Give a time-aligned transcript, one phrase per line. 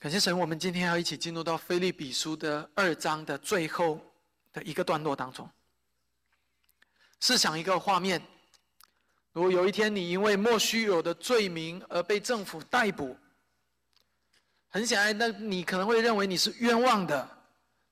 [0.00, 4.00] 感谢神，我们今天要一起进入到菲利比书的二章的最后
[4.52, 5.50] 的一个段落当中。
[7.18, 8.22] 试想一个画面：
[9.32, 13.16] 如果有一天你因为莫须有的罪名而被政府逮捕，
[14.68, 17.28] 很显然，那你可能会认为你是冤枉的，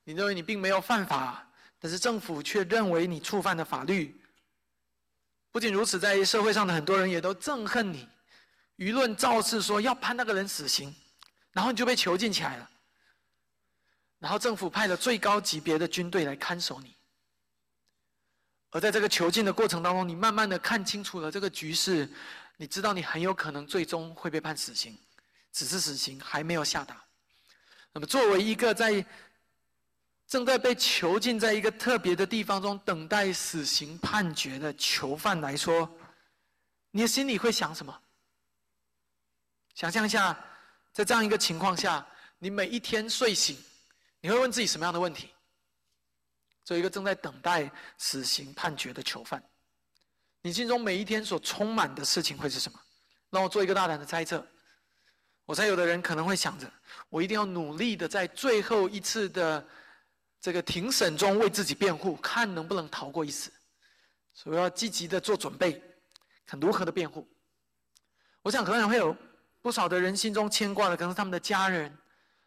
[0.04, 1.44] 你认为你并没有犯法，
[1.80, 4.16] 但是政府却认为你触犯了法律。
[5.50, 8.08] 不仅如此，在社会上的很多人也都憎恨你，
[8.76, 10.94] 舆论造势说要判那个人死刑。
[11.56, 12.70] 然后你就被囚禁起来了，
[14.18, 16.94] 然后政府派了最高级别的军队来看守你，
[18.72, 22.06] 而在这个囚禁的过程当中，你慢慢的看清楚了这个局势，
[22.58, 24.98] 你知道你很有可能最终会被判死刑，
[25.50, 27.02] 只是死刑还没有下达。
[27.94, 29.02] 那么作为一个在
[30.26, 35.90] 正在被囚禁在一个特别的地方中等待死刑判决的囚犯来说，
[36.90, 37.98] 你的心里会想什么？
[39.74, 40.38] 想象一下。
[40.96, 42.06] 在这样一个情况下，
[42.38, 43.54] 你每一天睡醒，
[44.18, 45.28] 你会问自己什么样的问题？
[46.64, 49.46] 作为一个正在等待死刑判决的囚犯，
[50.40, 52.80] 你心中每一天所充满的事情会是什么？
[53.28, 54.42] 让我做一个大胆的猜测。
[55.44, 56.72] 我猜有的人可能会想着，
[57.10, 59.68] 我一定要努力的在最后一次的
[60.40, 63.52] 这个庭审中为自己辩护，看能不能逃过一死。
[64.32, 65.78] 所以我要积极的做准备，
[66.46, 67.28] 看如何的辩护。
[68.40, 69.14] 我想可能会有。
[69.66, 71.90] 不少的人心中牵挂的可能是他们的家人、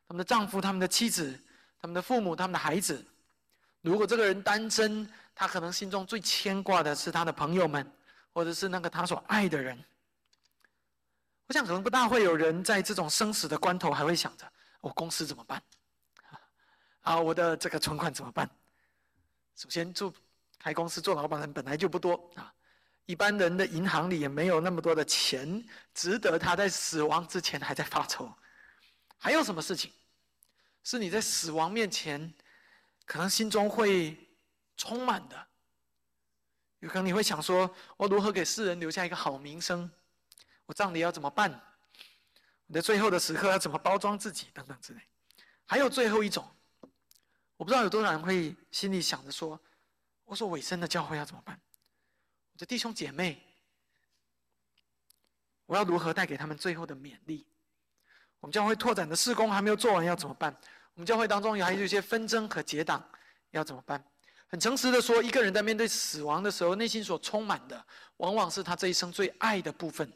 [0.07, 1.37] 他们的丈夫、他们的妻子、
[1.81, 3.05] 他们的父母、他们的孩子。
[3.81, 7.85] 如果这个人单身，他可能心中最牵挂的是他的朋友们，
[8.31, 9.77] 或者是那个他所爱的人。
[11.47, 15.61] 我想可能不大会有人在这种生死的关头还会想着：我公司怎么办？
[17.01, 18.49] 啊，我的这个存款怎么办？
[19.57, 20.13] 首先，做
[20.57, 22.53] 开公司做老板的人本来就不多啊。
[23.09, 28.31] 一般人的银行里也没有那么多的钱，值得他在死亡之前还在发愁。
[29.17, 29.91] 还有什么事情，
[30.83, 32.31] 是你在死亡面前，
[33.07, 34.15] 可能心中会
[34.77, 35.47] 充满的？
[36.81, 39.89] 有可能你会想说：我如何给世人留下一个好名声？
[40.67, 41.49] 我葬礼要怎么办？
[42.67, 44.49] 我的最后的时刻要怎么包装自己？
[44.53, 45.01] 等等之类。
[45.65, 46.47] 还有最后一种，
[47.57, 49.59] 我不知道有多少人会心里想着说：
[50.25, 51.59] 我说尾声的教会要怎么办？
[52.59, 53.41] 的弟兄姐妹，
[55.65, 57.47] 我要如何带给他们最后的勉励？
[58.41, 60.53] 我们教会拓展的事工还没有做完，要怎么办？
[60.93, 63.01] 我们教会当中还有一些纷争和结党，
[63.51, 64.03] 要怎么办？
[64.47, 67.85] 很诚实的说，一个人在面对死亡的时候，内心所充满的，
[68.17, 70.11] 往往是他这一生最爱的部分。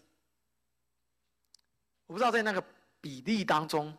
[2.07, 2.61] 我不知道在那个
[2.99, 3.97] 比例当中，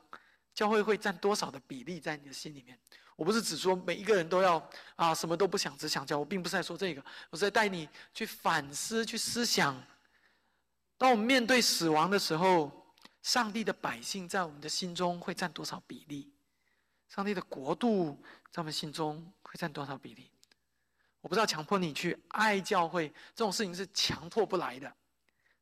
[0.52, 2.78] 教会会占多少的比例在你的心里面？
[3.16, 6.18] 我不是只说每一个人都要啊，什么都不想，只想教。
[6.18, 9.80] 我并不是在说这个，我是在带你去反思、去思想。
[10.96, 12.70] 当我们面对死亡的时候，
[13.22, 16.32] 上帝的百姓在我们的心中会占多少比例？
[17.08, 18.20] 上帝的国度
[18.50, 20.30] 在我们心中会占多少比例？
[21.20, 24.92] 我不知道强迫你去爱教会这种事情是强迫不来的，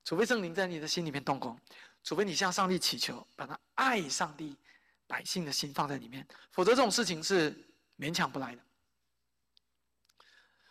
[0.05, 1.59] 除非圣灵在你的心里面动工，
[2.03, 4.57] 除非你向上帝祈求，把他爱上帝。
[5.13, 7.55] 百姓的心放在里面，否则这种事情是
[7.99, 8.63] 勉强不来的。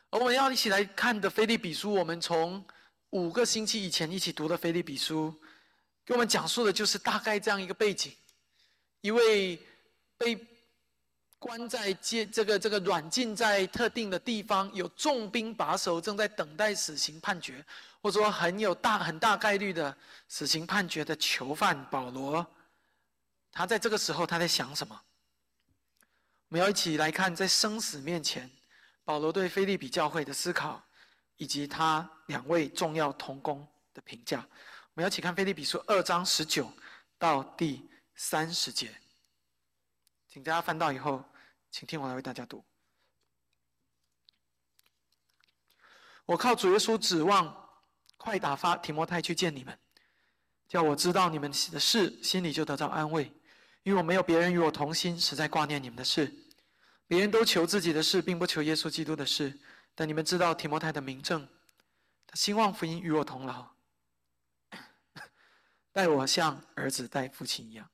[0.10, 2.66] 而我们要一起来看的《菲利比书》，我们从
[3.12, 5.28] 五个星期以前一起读的《菲利比书》，
[6.04, 8.12] 给我们讲述的就是大概这样一个背景：
[9.02, 9.60] 一位
[10.18, 10.36] 被
[11.38, 17.64] 关在监这个这个软禁在特定的地方，有重兵把守，正在等待死刑判决，
[18.02, 19.96] 或者说很有大很大概率的
[20.28, 22.44] 死刑判决的囚犯保罗。
[23.52, 25.00] 他在这个时候，他在想什么？
[26.48, 28.50] 我们要一起来看，在生死面前，
[29.04, 30.82] 保罗对菲利比教会的思考，
[31.38, 34.40] 以及他两位重要同工的评价。
[34.40, 36.72] 我们要一起看菲利比书二章十九
[37.18, 38.94] 到第三十节，
[40.28, 41.24] 请大家翻到以后，
[41.70, 42.64] 请听我来为大家读。
[46.26, 47.70] 我靠主耶稣指望，
[48.18, 49.78] 快打发提摩太去见你们，
[50.68, 53.32] 叫我知道你们的事，心里就得到安慰。
[53.84, 56.32] 因为我没有别人与我同心，实在挂念你们的事。
[57.08, 59.60] 别人都求自己的事，并不求耶稣基督的事。
[59.96, 61.48] 但你们知道提摩太的名正，
[62.26, 63.68] 他兴旺福音与我同劳，
[65.92, 67.90] 待我像儿子待父亲一样。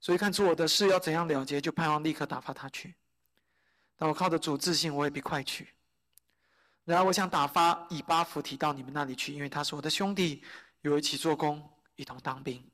[0.00, 2.94] 所以看出我的事要怎样了结，就盼望立刻打发他去。
[3.96, 5.68] 但我靠着主自信，我也必快去。
[6.84, 10.42] 然而我想打发以巴弗提到你们那里去，因为他是我的兄弟，
[10.80, 12.68] 与我一起做工，一同当兵，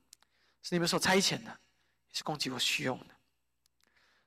[0.63, 1.61] 是你们所差遣的。
[2.15, 3.07] 是供给我需用的。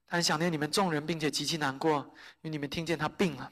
[0.05, 1.97] 他很想念你们众人，并且极其难过，
[2.41, 3.51] 因为你们听见他病了。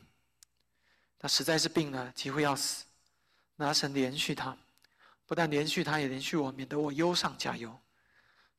[1.17, 2.85] 他实在是病了，几乎要死。
[3.55, 4.55] 拿神连续他，
[5.25, 7.75] 不但连续他，也连续我，免得我忧上加忧。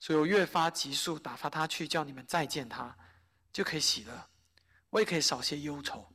[0.00, 2.96] 所以我越发急速打发他去，叫你们再见他，
[3.52, 4.28] 就可以喜乐，
[4.90, 6.06] 我也可以少些忧愁。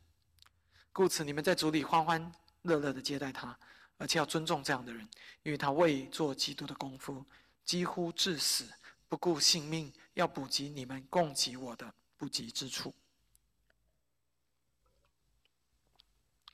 [0.91, 2.31] 故此，你们在主里欢欢
[2.63, 3.57] 乐乐的接待他，
[3.97, 5.07] 而且要尊重这样的人，
[5.43, 7.25] 因为他为做基督的功夫，
[7.63, 8.67] 几乎致死，
[9.11, 12.95] 不顾性命，要补给你们供给我的不及之处。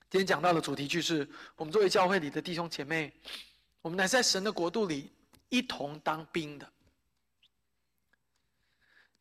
[0.09, 3.13] 今天讲到的主题句是：我们作为教会里的弟兄姐妹，
[3.79, 5.13] 我们乃是在神的国度里
[5.49, 6.67] 一同当兵的，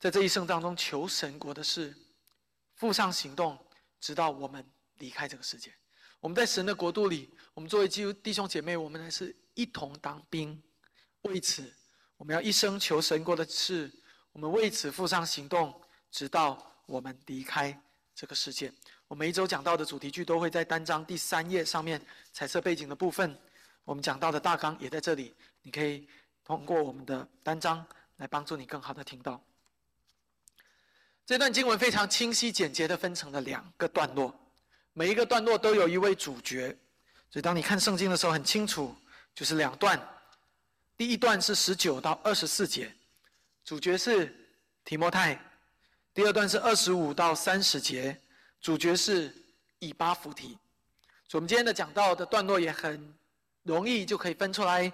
[0.00, 1.94] 在这一生当中求神国的事，
[2.76, 3.62] 付上行动，
[4.00, 4.66] 直到我们
[4.96, 5.74] 离开这个世界。
[6.20, 10.58] 我们在神的国度里，我们作为基督弟兄姐妹，我们乃是一同当兵。
[11.20, 11.70] 为此，
[12.16, 13.92] 我们要一生求神国的事，
[14.32, 15.78] 我们为此付上行动，
[16.10, 17.78] 直到我们离开
[18.14, 18.72] 这个世界。
[19.06, 22.00] 我每一周讲到的主题句都会在单章第三页上面
[22.32, 23.38] 彩色背景的部分。
[23.84, 26.08] 我们讲到的大纲也在这里，你可以
[26.42, 27.86] 通过我们的单章
[28.16, 29.40] 来帮助你更好的听到。
[31.26, 34.34] 这段经文非常清晰简洁的分成了两个段落，
[34.94, 36.76] 每一个段落都有一位主角，
[37.30, 38.96] 所以当你看圣经的时候很清楚，
[39.34, 40.00] 就是两段。
[40.96, 42.90] 第一段是十九到二十四节，
[43.64, 44.34] 主角是
[44.84, 45.36] 提摩太；
[46.14, 48.20] 第二段是二十五到三十节。
[48.58, 49.32] 主角是
[49.78, 50.48] 以巴弗提，
[51.28, 53.14] 所以我们今天的讲到的段落也很
[53.62, 54.90] 容易就可以分出来，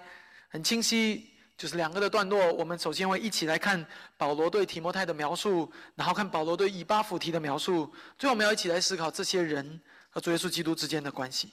[0.49, 2.53] 很清晰，就是两个的段落。
[2.53, 3.83] 我们首先会一起来看
[4.15, 11.51] 保罗对提摩太的描述，然后看保罗对以巴弗提的描述，最后我们要一起来思考这些人和主耶稣基督之间的关系。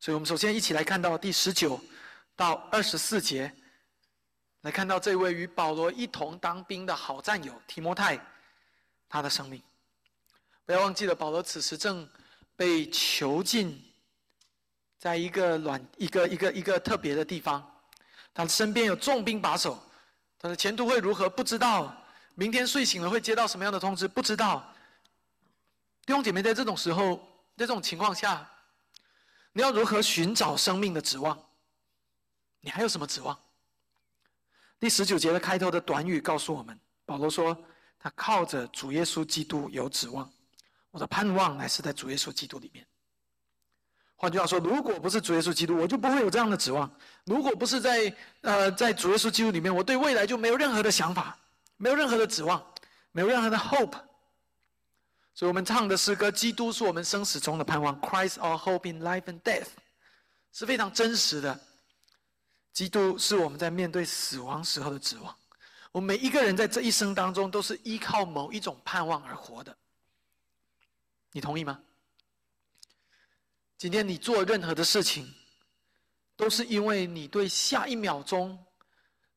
[0.00, 1.78] 所以我们首先一起来看到第十九
[2.36, 3.52] 到二十四节，
[4.64, 8.18] 来看到这位与保罗一同当兵的好战友提摩太，
[9.10, 9.62] 他的生命。
[10.64, 12.08] 不要忘记了，保罗此时正
[12.56, 13.78] 被囚禁
[14.98, 17.62] 在一个软、一个、一个、一个特别的地方。
[18.32, 19.78] 他身边有重兵把守，
[20.38, 21.28] 他的前途会如何？
[21.28, 21.94] 不知道。
[22.34, 24.08] 明天睡醒了会接到什么样的通知？
[24.08, 24.64] 不知道。
[26.06, 27.16] 弟兄姐妹，在这种时候，
[27.54, 28.50] 在这种情况下，
[29.52, 31.38] 你要如何寻找生命的指望？
[32.60, 33.38] 你还有什么指望？
[34.84, 37.56] 第十九节的开头的短语告诉我们，保罗说
[37.98, 40.30] 他靠着主耶稣基督有指望。
[40.90, 42.86] 我的盼望乃是在主耶稣基督里面。
[44.14, 46.86] 换句话说，如果不是主耶稣基督，我就不会有这样的指望；
[47.24, 51.34] 如果不是在呃在主耶稣基督里面，我对未来就没有任何的想法，
[51.78, 52.62] 没有任何的指望，
[53.10, 53.96] 没有任何的 hope。
[55.32, 59.68] 所以我们唱的诗歌《基督是我们生死中的盼望》，Christ our hope in life and death，
[60.52, 61.58] 是非常真实的。
[62.74, 65.34] 基督是我们在面对死亡时候的指望。
[65.92, 69.74] 我们每一个人在这一生当中，都是依靠某一种盼望而活的。
[71.30, 71.80] 你同意吗？
[73.78, 75.32] 今天你做任何的事情，
[76.36, 78.58] 都是因为你对下一秒钟、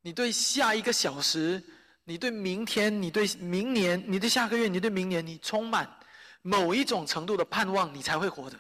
[0.02, 1.64] 你对下一个小时、
[2.06, 5.88] 你对明天、你对明年、你对下个月、你对明年，你充满
[6.42, 8.60] 某一种程度的盼望，你才会活的。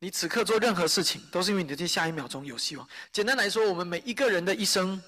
[0.00, 2.88] 你此刻做任何事情，都是因为你对下一秒钟有希望。
[3.12, 5.00] 简单来说，我们每一个人的一生，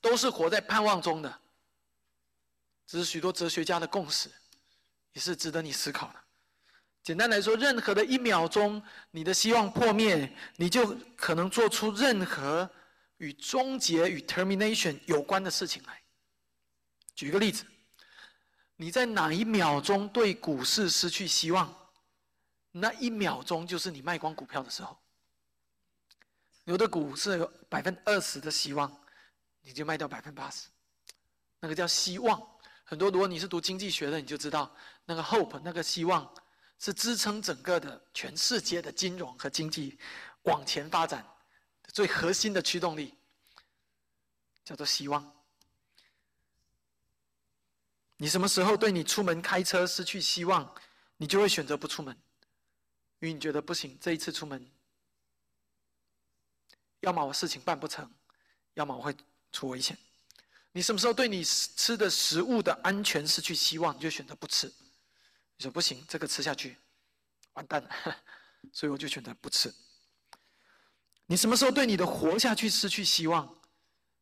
[0.00, 1.38] 都是活在盼望中的。
[2.84, 4.28] 这是许多哲学家的共识。
[5.14, 6.14] 也是值得你思考的。
[7.02, 8.80] 简单来说，任何的一秒钟，
[9.10, 12.70] 你的希望破灭，你就可能做出任何
[13.16, 16.00] 与终结与 termination 有关的事情来。
[17.16, 17.64] 举个例子，
[18.76, 21.74] 你在哪一秒钟对股市失去希望，
[22.80, 24.96] 那一秒钟就是你卖光股票的时候。
[26.64, 28.94] 有的股市有百分之二十的希望，
[29.62, 30.68] 你就卖掉百分之八十，
[31.60, 32.40] 那个叫希望。
[32.84, 36.30] 很多，如果你是读经济学的，你就知道那个 hope，那个希望，
[36.78, 39.98] 是支撑整个的全世界的金融和经济
[40.42, 41.26] 往前发展
[41.84, 43.14] 最核心的驱动力，
[44.64, 45.34] 叫做希望。
[48.16, 50.74] 你什么时候对你出门开车失去希望，
[51.16, 52.14] 你就会选择不出门，
[53.20, 54.64] 因为你觉得不行，这一次出门，
[57.00, 58.08] 要么我事情办不成，
[58.74, 59.14] 要么我会
[59.52, 59.96] 出危险。
[60.72, 64.66] 你什么时候对你吃的食物的安全失去希望，你就选择不吃。
[65.56, 66.76] 你说不行，这个吃下去，
[67.54, 67.90] 完蛋了，
[68.72, 69.74] 所以我就选择不吃。
[71.26, 73.52] 你什么时候对你的活下去失去希望，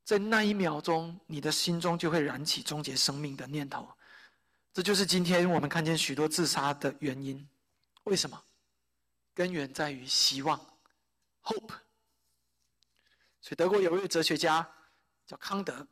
[0.02, 3.86] 在那一秒钟，你的心中就会燃起终结生命的念头。
[4.72, 7.46] 这就是今天我们看见许多自杀的原因。
[8.04, 8.42] 为什么？
[9.36, 10.58] 根源在于希望
[11.44, 11.74] ，hope。
[13.42, 14.66] 所以德国有一位哲学家
[15.26, 15.86] 叫康德。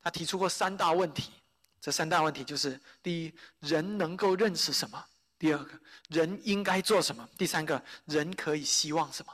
[0.00, 1.30] 他提出过三大问题，
[1.78, 4.98] 这三大问题就是：第一，人能够认识什么；
[5.38, 9.32] 第二个，人应该做什么；第三个，人可以希望什么？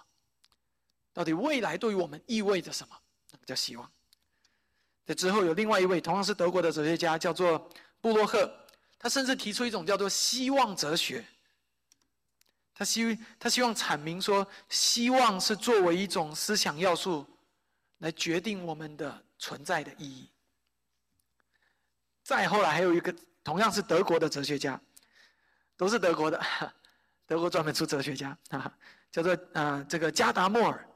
[1.12, 2.96] 到底未来对于我们意味着什么？
[3.30, 3.88] 那个叫希望。
[5.06, 8.52] 这之后有另外一位同样是德国的哲学家，叫做布洛赫，
[8.98, 11.24] 他甚至提出一种叫做希望哲学。
[12.78, 17.26] 他希他希望阐明说，希望是作为一种思想要素，
[18.00, 20.28] 来决定我们的存在的意义。
[22.22, 24.78] 再后来还有一个同样是德国的哲学家，
[25.74, 26.38] 都是德国的，
[27.26, 28.36] 德国专门出哲学家，
[29.10, 30.86] 叫做啊这个加达默尔。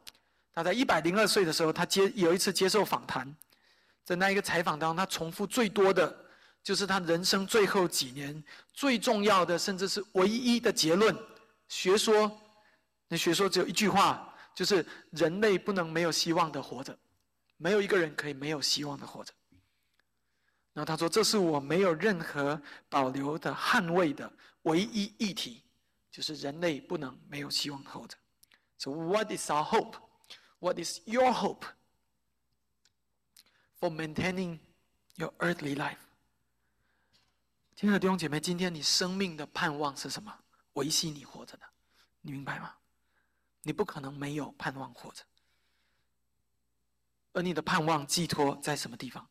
[0.52, 3.34] 他在一百零二岁的时候，他接有一次接受访谈，
[4.04, 6.14] 在那一个采访当中，他重复最多的
[6.62, 8.44] 就是他人生最后几年
[8.75, 11.16] 最重要的，甚至是唯一的结论。
[11.70, 12.38] 学说，
[13.06, 16.98] 那学说只有一句话，就是人类不能没有希望的活着，
[17.58, 19.32] 没有一个人可以没有希望的活着。
[20.72, 24.30] 然后他说：“这是我没有任何保留的捍卫的
[24.62, 25.62] 唯一议题，
[26.10, 28.16] 就是人类不能没有希望活着。”
[28.76, 29.94] So what is our hope?
[30.58, 31.66] What is your hope
[33.78, 34.58] for maintaining
[35.14, 35.98] your earthly life?
[37.76, 40.36] 亲爱的弟兄姐妹，今天你生命的盼望是什么？
[40.74, 41.66] 维系你活着的，
[42.20, 42.74] 你明白吗？
[43.62, 45.22] 你不可能没有盼望活着，
[47.32, 49.28] 而你的盼望寄托在什么地方？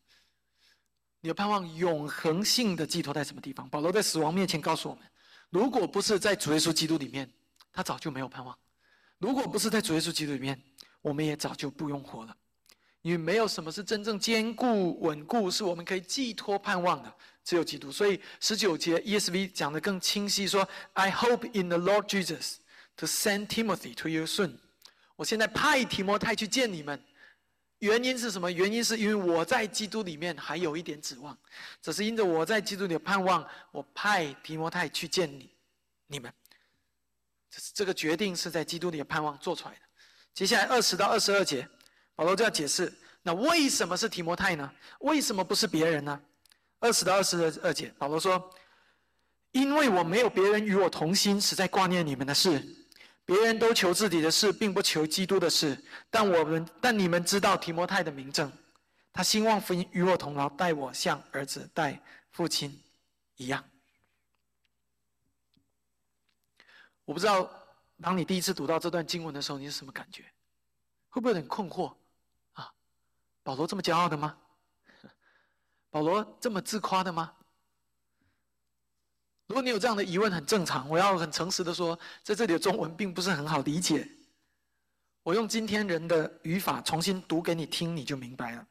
[1.20, 3.68] 你的盼望永恒性的寄托在什么地方？
[3.68, 5.04] 保罗在死亡面前告诉我们：
[5.50, 7.30] 如果不是在主耶稣基督里面，
[7.72, 8.54] 他早就没有盼望；
[9.18, 10.62] 如果不是在主耶稣基督里面，
[11.02, 12.36] 我们也早就不用活了。
[13.02, 17.18] 因为没有什么是真正坚固稳固，是我们可以寄托盼望的。
[17.50, 22.58] 只有基督，所以十九节 ESV 讲的更清晰，说：“I hope in the Lord Jesus
[22.94, 24.52] to send Timothy to you soon。”
[25.18, 27.02] 我现在派提摩太去见你们，
[27.80, 28.52] 原因是什么？
[28.52, 31.36] 原因是因为我在基督里面还有一点指望，
[31.82, 35.50] 只是因着我在基督里的盼望，我派提摩太去见你，
[36.06, 36.32] 你们。
[37.50, 39.80] 这这个决定是在基督里的盼望做出来的。
[40.32, 41.68] 接下来二十到二十二节，
[42.14, 42.92] 保罗就要解释：
[43.22, 44.72] 那为什么是提摩太呢？
[45.00, 46.22] 为什么不是别人呢？
[46.80, 48.52] 二十到二十二节，保罗说
[49.52, 52.60] ：“因为我没有别人与我同心，实在挂念你们的事。
[53.26, 55.78] 别人都求自己的事，并不求基督的事。
[56.10, 58.50] 但我们，但你们知道提摩太的名证，
[59.12, 62.82] 他兴旺福音与我同劳，待我像儿子待父亲
[63.36, 63.62] 一样。
[67.04, 67.48] 我不知道，
[68.00, 70.24] 当你第一次读到这段经文的时候，你是什么感觉？
[71.10, 71.94] 会不会有点困惑？
[72.54, 72.72] 啊，
[73.42, 74.34] 保罗这么骄傲的吗？”
[75.90, 77.32] 保罗这么自夸的吗？
[79.48, 80.88] 如果你有这样的疑问，很正常。
[80.88, 84.08] 我要很诚实的说，在这里的中文并不是很好理解。
[85.24, 88.66] 我用今天人的语法重新读给你听，你就明白了。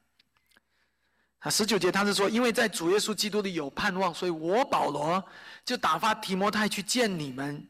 [1.39, 5.23] 啊，十九节他是说，因为在主耶稣基督里有盼望，所以我保罗
[5.65, 7.67] 就打发提摩太去见你们。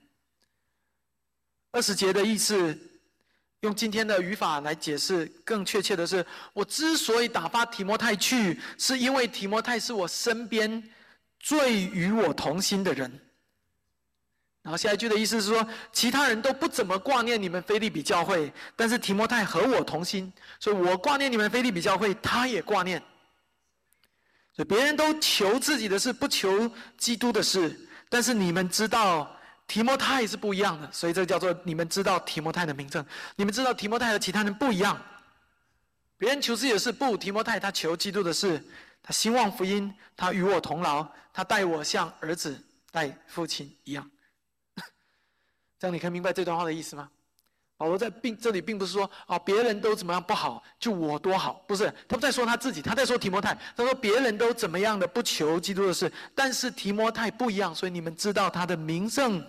[1.72, 2.78] 二十节的意思。
[3.62, 10.82] 用今天的语法来解释，更确切的是，我之所以打发提摩太去，是因为提摩太是我身边
[11.42, 13.12] 最与我同心的人。
[14.62, 23.02] 然后下一句的意思是说，其他人都不怎么挂念你们菲利比教会，但是提摩太和我同心，所以我挂念你们菲利比教会，他也挂念。
[24.56, 27.78] 所以别人都求自己的事，不求基督的事，
[28.10, 29.36] 但是你们知道。
[29.70, 33.06] 提摩太是不一样的，所以这叫做你们知道提摩太的名证。
[33.36, 35.00] 你们知道提摩太和其他人不一样。
[36.18, 38.62] 别人求自己的事，不提摩太他求基督的事，
[39.04, 42.60] 他兴旺福音，他与我同劳，他待我像儿子
[42.92, 44.10] 待父亲一样。
[45.80, 47.08] 这样你可以明白这段话的意思吗？
[47.78, 53.58] 保罗在并这里并不是说啊别人都怎么样不好，就我多好，不是他不在说他自己，他在说提摩太。
[53.78, 59.42] 他说别人都怎么样的不求基督的事，但是提摩太不一样，所以你们知道他的名证。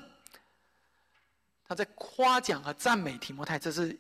[1.71, 3.97] 他在夸奖和赞美提摩太，这是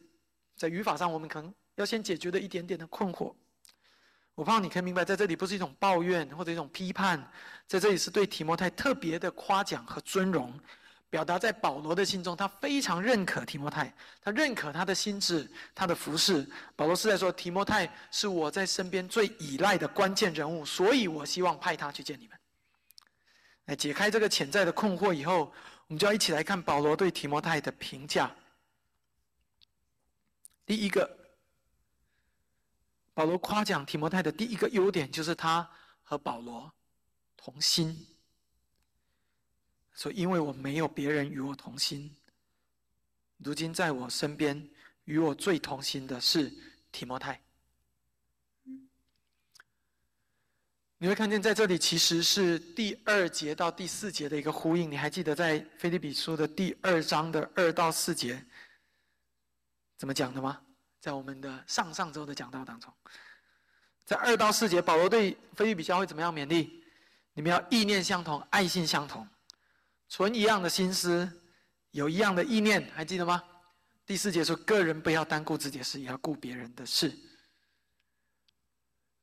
[0.56, 3.32] 在语法上我们可能要先解决的一点点的困惑。
[4.34, 7.30] 我怕你可以明白，在这里不是一种抱怨或者一种批判，
[7.68, 10.52] 在这里是对提摩太特别的夸奖和尊荣，
[11.08, 16.44] 表达在保罗的心中，他非常认可提摩太，他认可他的心智、他的服饰。
[16.74, 22.36] 保罗是在说，提摩太是我在身边最依赖的关键人物，所以我希望派他去见你们，
[23.66, 25.52] 来解开这个潜在的困惑以后。
[25.90, 28.32] 我们就要一起来看保罗对提摩太的评价。
[30.64, 31.18] 第一个，
[33.12, 35.68] 保罗夸奖提摩太的第一个优点就是他
[36.04, 36.72] 和保罗
[37.36, 38.06] 同心。
[39.92, 42.14] 说，因为我没有别人与我同心，
[43.38, 44.70] 如今在我身边
[45.06, 46.56] 与我最同心的是
[46.92, 47.42] 提摩太。
[51.02, 54.90] 你会看见在这里其实是第二节到第四节的一个呼应。
[54.90, 58.44] 你还记得在菲利比书的第二章的二到四节
[59.96, 60.60] 怎么讲的吗？
[61.00, 62.92] 在我们的上上周的讲道当中，
[64.04, 66.84] 在二到四节，保罗对菲律比教会怎么样勉励？
[67.32, 69.26] 你们要意念相同，爱心相同，
[70.06, 71.26] 存一样的心思，
[71.92, 73.42] 有一样的意念，还记得吗？
[74.04, 77.10] 第四节说，个人不要单顾自己的事，也要顾别人的事。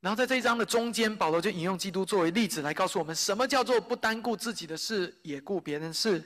[0.08, 6.24] 然后在这一章的中间，保罗就引用基督作为例子来告诉我们，什么叫做不单顾自己的事，也顾别人事。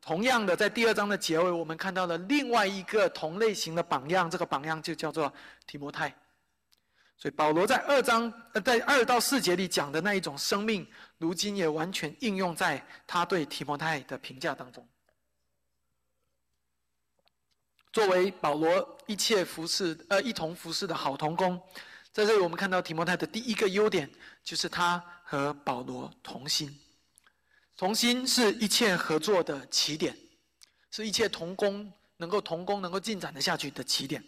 [0.00, 5.34] 同样的，在第二章的结尾，我们看到了另外一个同类型的榜样，这个榜样就叫做
[5.66, 6.14] 提摩太。
[7.16, 10.86] 所以保罗在二章呃，在二到四节里讲的那一种生命，
[11.16, 14.88] 如今也完全应用在他对提摩太的评价当中。
[17.98, 21.60] 作为保罗一切服侍呃一同服侍的好同工，
[22.12, 24.08] 在这里我们看到提摩太的第一个优点，
[24.44, 26.78] 就是他和保罗同心。
[27.76, 30.16] 同心是一切合作的起点，
[30.92, 34.24] 是一切同工能够同工能够进展的下去的起点。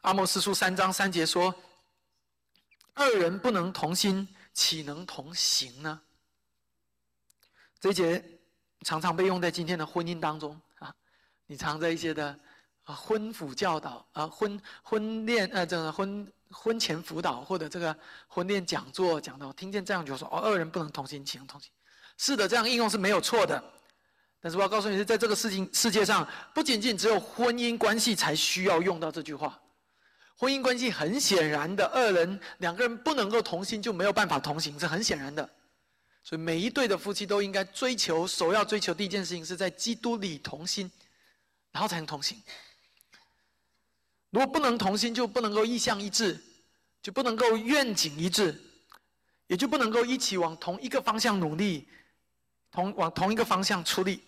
[0.00, 1.54] 阿莫斯书三章三节说
[2.94, 6.02] ：“二人不能同心，岂能同行呢？”
[7.78, 8.40] 这一节
[8.80, 10.60] 常常被用在今天的婚姻当中。
[11.52, 12.34] 你藏着一些的
[12.84, 17.94] 啊婚辅教导啊婚婚恋呃这个婚婚前辅导或者这个
[18.26, 21.70] 婚恋讲座讲到，听见这样就说哦，二人不能同心，岂能同行？
[22.16, 23.62] 是的，这样应用是没有错的。
[24.40, 29.60] 但是我要告诉你是在这个事情世界上，不仅仅只有婚姻关系才需要用到这句话。
[30.34, 35.46] 婚姻关系很显然的，二人两个人不能够同心，就没有办法同行，是很显然的。
[36.24, 40.90] 所以每一对的夫妻都应该追求，首要追求第一件事情是在基督里同心，
[41.72, 42.40] 然后才能同行。
[44.30, 46.40] 如果不能同心，就不能够意向一致，
[47.02, 48.58] 就不能够愿景一致，
[49.46, 51.88] 也就不能够一起往同一个方向努力，
[52.70, 54.22] 同往同一个方向出力。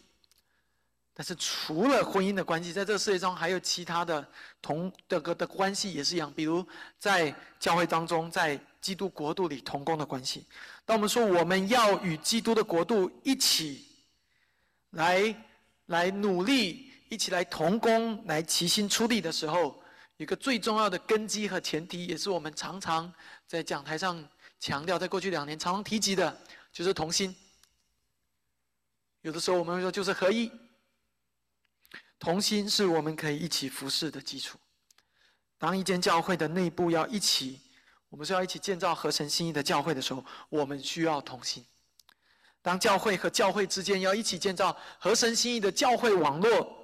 [1.16, 4.26] 但是除了婚姻的关系，在这个世界上还有其他的
[4.60, 6.66] 同的个的关系也是一样，比如
[6.98, 10.44] 在教会当中，在基督国度里同工的关系。
[10.84, 13.86] 当我们说我们要与基督的国度一起
[14.90, 15.34] 来
[15.86, 19.80] 来努力，一起来同工，来齐心出力的时候，
[20.16, 23.10] 一个最重要的根基和前提，也是我们常常
[23.46, 26.36] 在讲台上强调，在过去两年常常提及的，
[26.72, 27.34] 就是同心。
[29.20, 30.50] 有的时候我们会说，就是合一。
[32.18, 34.58] 同心是我们可以一起服侍的基础。
[35.56, 37.60] 当一间教会的内部要一起，
[38.08, 41.64] 我们是要一起建造合神心意的教会的时候，我们需要同心。
[42.60, 46.83] 当教会和教会之间要一起建造合神心意的教会网络，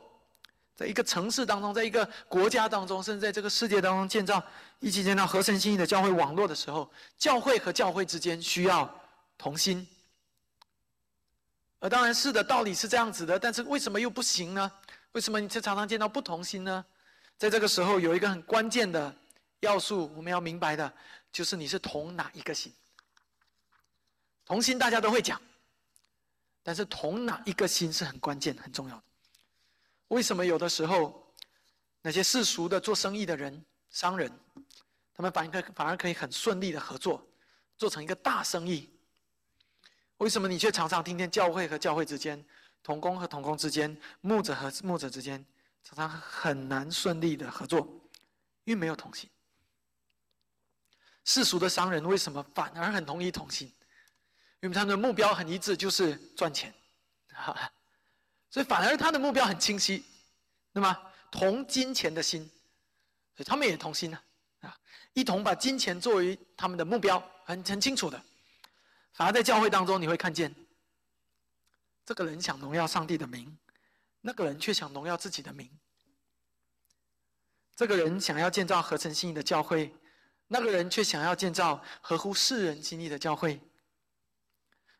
[0.80, 4.42] 在一个城市当中，在一个国家当中，甚至在这个世界当中建造
[4.78, 8.90] 一起建造合神心意的教会网络的时候，教会和教会之间需要
[9.36, 9.86] 同心。
[11.80, 14.72] 而当然是的道理是这样子的，但是为什么又不行呢？
[15.12, 16.82] 为什么你却常常见到不同心呢？
[17.36, 19.14] 在这个时候，有一个很关键的
[19.60, 20.90] 要素，我们要明白的，
[21.30, 22.72] 就是你是同哪一个心。
[24.46, 25.38] 同心大家都会讲，
[26.62, 29.02] 但是同哪一个心是很关键、很重要的。
[30.10, 31.34] 为什么有的时候
[32.02, 34.30] 那些世俗的做生意的人、商人，
[35.14, 37.24] 他们反而反而可以很顺利的合作，
[37.76, 38.90] 做成一个大生意？
[40.16, 42.44] 为什么你却常常听见教会和教会之间？
[42.82, 45.44] 同工和同工之间，牧者和牧者之间，
[45.84, 47.80] 常常很难顺利的合作，
[48.64, 49.28] 因为没有同心。
[51.24, 53.72] 世俗的商人为什么反而很同意同心？
[54.60, 56.74] 因为他们的目标很一致，就是赚钱，
[58.50, 60.04] 所以反而他的目标很清晰，
[60.72, 60.96] 那么
[61.30, 62.42] 同金钱的心，
[63.36, 64.20] 所以他们也同心呢，
[64.60, 64.76] 啊，
[65.12, 68.20] 一同把金钱作为他们的目标，很很清楚的。
[69.12, 70.54] 反而在教会当中，你会看见。
[72.04, 73.56] 这个人想荣耀上帝的名，
[74.20, 75.70] 那个人却想荣耀自己的名。
[77.76, 79.94] 这个人想要建造合成心意的教会，
[80.48, 83.60] 那个人却想要建造合乎世人心意的教会。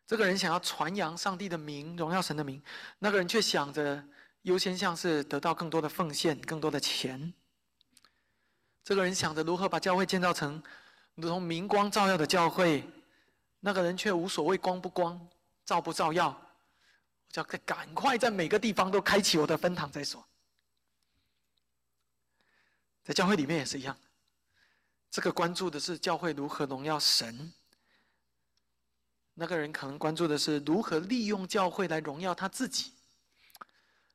[0.05, 2.61] 这个人想要传扬上帝的名，荣耀神的名，
[2.99, 4.03] 那个人却想着
[4.41, 7.33] 优先项是得到更多的奉献、更多的钱。
[8.83, 10.61] 这个人想着如何把教会建造成
[11.15, 12.83] 如同明光照耀的教会，
[13.59, 15.29] 那个人却无所谓光不光、
[15.63, 16.29] 照不照耀。
[16.29, 20.27] 我叫赶快在每个地方都开启我的分堂再说。
[23.03, 23.97] 在教会里面也是一样，
[25.09, 27.53] 这个关注的是教会如何荣耀神，
[29.41, 32.91] 那个人可能关注的是如何利用教会来荣耀他自己。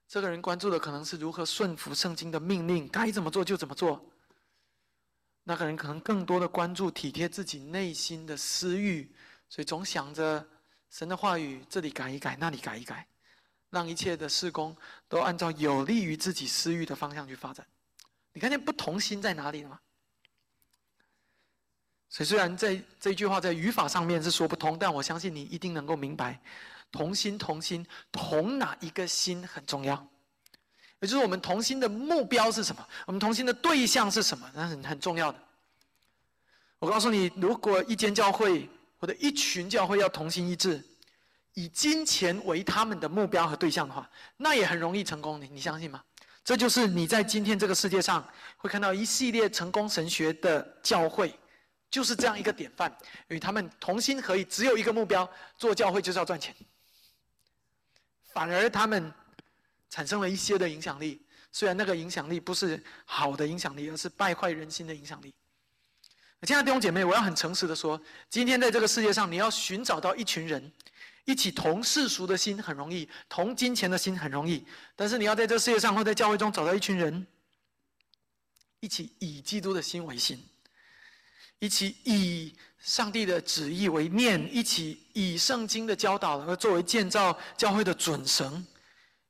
[0.07, 4.09] 这个人关注的可能是如何顺服圣经的命令，该怎么做就怎么做。
[5.43, 9.13] 那个人可能更多的关注体贴自己内心的私欲，
[9.49, 10.47] 所以总想着。
[10.89, 13.05] 神的话语，这里改一改，那里改一改，
[13.71, 14.75] 让一切的事工
[15.09, 17.67] 都按照有利于自己私欲的方向去发展。
[18.33, 19.81] 你看见不同心在哪里了吗？
[22.09, 26.41] 所以虽然在这句话在语法上面是说不通，但我相信你一定能够明白，
[26.91, 29.95] 同心同心同哪一个心很重要，
[31.01, 35.39] 也就是我们同心的目标是什么，我们同心的对象是什么，那很很重要的。
[36.79, 40.83] 我告诉你，如果一间教会或者一群教会要同心一致，
[41.55, 45.41] 以金钱为他们的目标和对象的话，那也很容易成功。
[45.41, 46.03] 你你相信吗？
[46.45, 48.25] 这就是你在今天这个世界上
[48.57, 51.35] 会看到一系列成功神学的教会，
[51.91, 52.95] 就是这样一个典范，
[53.29, 56.55] 与他们同心合意，只有一个目标：做教会就是要赚钱。
[58.33, 59.13] 反而他们
[59.89, 61.23] 产生了一些的影响力，
[61.53, 65.33] 虽然那个影响力不是好的影响力，而是败坏人心的影响力。
[66.43, 70.71] 亲爱的弟兄姐妹，我要很诚实的说，今天在这个世界上，你要寻找到一群人，
[71.25, 77.27] 一起同世俗的心很容易，同金钱的心很容易，但是你要在这世界上或在教会中找到一群人，
[78.81, 80.45] 一起以基督的心为心，
[81.59, 88.65] 一起以上帝的旨意为念，一起以圣经的教导而作为建造教会的准绳，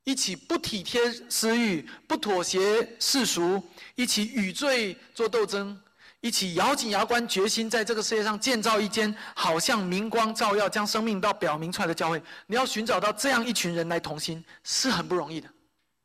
[0.05, 3.63] 一起不体贴私欲，不妥协世俗，
[3.95, 5.81] 一起与罪做斗争。
[6.23, 12.21] 一起咬紧牙关，决心在这个世界上建造一间好像明光照耀、将生命到表明出来的教会。
[12.47, 15.49] 你要寻找到这样一群人来同心，是很不容易的，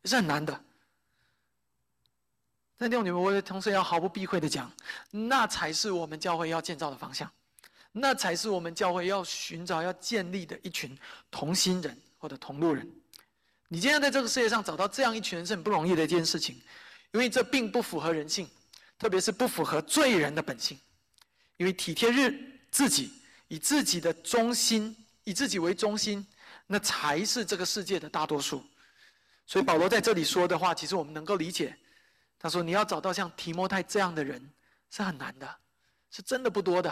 [0.03, 0.63] 是很难的。
[2.81, 4.73] 但弟兄姊妹，我同时要毫不避讳的讲，
[5.11, 7.31] 那才是我们教会要建造的方向，
[7.91, 10.97] 那才是我们教会要寻找、要建立的一群
[11.29, 12.91] 同心人或者同路人。
[13.67, 16.59] 你今天在这个世界上找到这样一群人是很不容易的一件事情，
[17.11, 18.49] 因为这并不符合人性。
[18.97, 20.75] 特别是不符合罪人的本性，
[21.57, 22.33] 因为体贴日
[22.71, 23.13] 自己，
[23.47, 26.25] 以自己的中心，以自己为中心，
[26.65, 28.63] 那才是这个世界的大多数。
[29.45, 31.77] 所以保罗在这里说的话，其实我们能够理解。
[32.41, 34.41] 他说：“你要找到像提摩太这样的人
[34.89, 35.47] 是很难的，
[36.09, 36.91] 是真的不多的，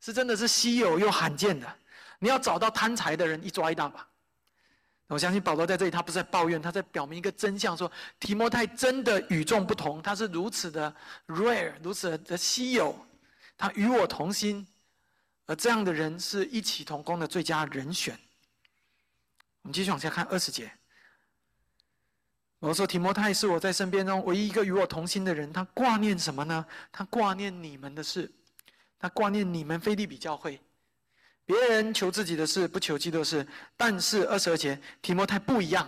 [0.00, 1.70] 是真的是稀有又罕见的。
[2.18, 4.08] 你要找到贪财的人，一抓一大把。”
[5.08, 10.92] 我相信保罗在这里，他不是在抱怨，他在表明一个真相：说提摩太真的与众不同，他是如此的
[11.26, 13.06] rare，如此的稀有，
[13.58, 14.66] 他与我同心，
[15.44, 18.18] 而这样的人是一起同工的最佳人选。
[19.60, 20.72] 我们继续往下看二十节。
[22.64, 26.64] 我说提摩太是我在身边中唯一一个与我同心的人，他挂念什么呢？
[26.90, 28.32] 他挂念你们的事，
[28.98, 30.58] 他挂念你们菲利比教会。
[31.44, 33.46] 别人求自己的事，不求基督的事。
[33.76, 35.86] 但是二十二节，提摩太不一样。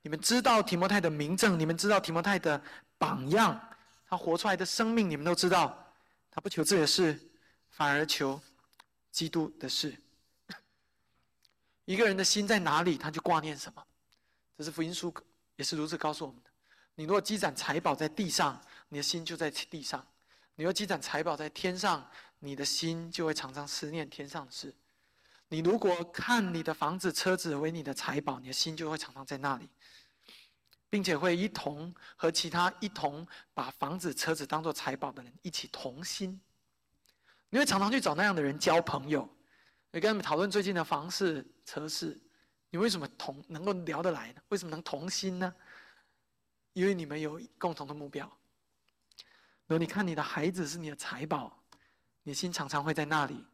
[0.00, 2.62] 你们知道提摩太的名证，你们知道提摩太的
[2.98, 3.60] 榜样，
[4.08, 5.76] 他活出来的生命，你们都知道。
[6.30, 7.18] 他不求自己的事，
[7.68, 8.40] 反而求
[9.10, 9.92] 基督的事。
[11.84, 13.84] 一个人的心在哪里，他就挂念什么。
[14.56, 15.12] 这是福音书
[15.62, 16.50] 也是如此告诉我们的。
[16.96, 20.04] 你若积攒财宝在地上，你的心就在地上；
[20.56, 22.04] 你若积攒财宝在天上，
[22.40, 24.74] 你的心就会常常思念天上的事。
[25.46, 29.70] 你如果看你的房子、车子为你的财宝，你的心就会常常在那里，
[30.90, 36.40] 并且会一同和其他一同把房子、车子当做财宝的人一起同心。
[37.50, 39.32] 你会常常去找那样的人交朋友，
[39.92, 42.20] 你跟他们讨论最近的房事、车事。
[42.72, 44.42] 你为什么同能够聊得来呢？
[44.48, 45.54] 为什么能同心呢？
[46.72, 48.26] 因为你们有共同的目标。
[49.66, 51.62] 如果你看你的孩子是你的财宝，
[52.24, 53.46] 你心常常会在那里，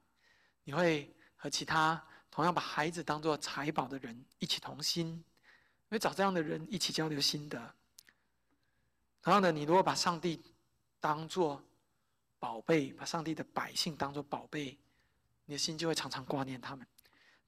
[0.64, 1.14] 你会。
[1.40, 5.24] 和其他同样把孩子当做财宝的人一起同心，
[5.88, 7.74] 会找这样的人一起交流心得。
[9.22, 10.42] 同样的，你如果把上帝
[10.98, 11.62] 当做
[12.40, 14.76] 宝贝，把上帝的百姓当做宝贝，
[15.44, 16.85] 你的心就会常常挂念他们。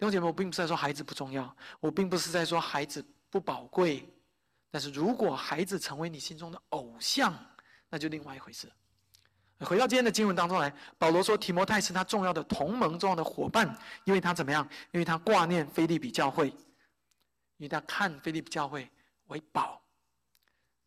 [0.00, 4.08] 弟兄姐妹，我并不是在说孩子不重要，我并不是在说孩子不宝贵，
[4.70, 7.38] 但是如果孩子成为你心中的偶像，
[7.90, 8.66] 那就另外一回事。
[9.58, 14.66] 回到今天的经文当中来，保罗说提摩太是他重要的同盟、重要的伙伴，因为他怎么样？
[14.92, 16.54] 因为他挂念菲利比教会，因
[17.58, 18.90] 为他看菲利比教会
[19.26, 19.82] 为宝。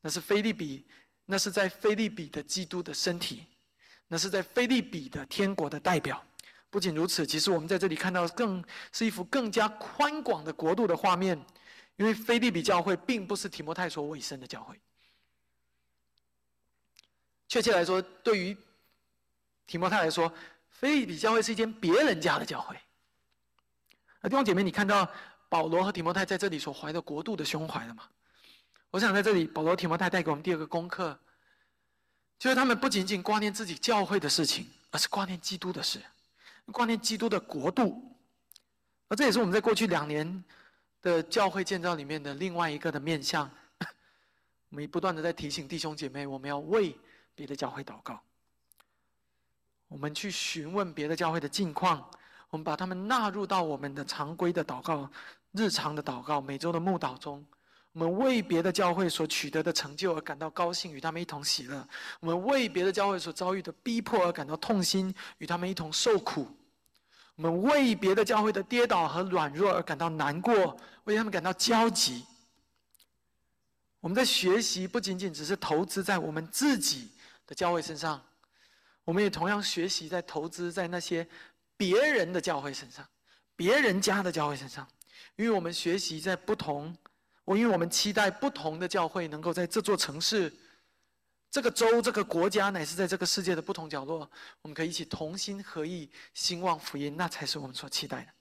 [0.01, 0.87] 那是菲利比，
[1.23, 3.45] 那是在菲利比的基督的身体，
[4.07, 6.19] 那是在菲利比的天国的代表。
[6.73, 11.39] 不仅如此，其实我们在这里看到更是一幅更加宽广的国度的画面，
[11.97, 14.75] 因为菲利比教会并不是提摩太所委身的教会。
[17.47, 18.57] 确切来说，对于
[19.67, 20.33] 提摩太来说，
[20.71, 22.75] 菲利比教会是一间别人家的教会。
[24.19, 25.07] 那弟兄姐妹，你看到
[25.49, 28.09] 保罗和提摩太在这里所怀的国度的胸怀了吗？
[28.89, 31.19] 我想在这里，保罗、提摩太带给我们第二个功课，
[32.39, 36.01] 就是他们不仅仅挂念自己教会的事情，而是挂念基督的事，
[36.71, 38.15] 挂念基督的国度。
[39.09, 40.43] 而这也是我们在过去两年
[41.01, 43.49] 的教会建造里面的另外一个的面向。
[44.69, 46.95] 我们不断的在提醒弟兄姐妹，我们要为。
[47.35, 48.21] 别的教会祷告，
[49.87, 52.07] 我们去询问别的教会的近况，
[52.51, 55.09] 我们把他们纳入到我们的常规的祷告、
[55.51, 57.43] 日常的祷告、每周的牧祷中。
[57.93, 61.87] 我们为别的教会所取得的成就而感到高兴，与他们一同喜乐；
[62.19, 66.45] 我们为别的教会所遭遇的逼迫而感到痛心，与他们一同受苦；
[67.35, 72.25] 我们为别的教会的跌倒和软弱而感到难过，为他们感到焦急。
[73.99, 77.11] 我们在学习，不仅仅只是投资在我们自己
[77.45, 78.21] 的教会身上。
[79.05, 81.27] 我们也同样学习在投资在那些
[81.77, 83.05] 别人的教会身上，
[83.55, 84.87] 别人家的教会身上，
[85.35, 86.95] 因为我们学习在不同，
[87.45, 90.53] 我因为我们期待不同的教会能够在这座城市、
[91.51, 94.29] 这个州、这个国家，乃是在这个世界的不同角落，
[94.61, 98.33] 我们可以一起同心合意兴旺福音，那才是我们所期待的。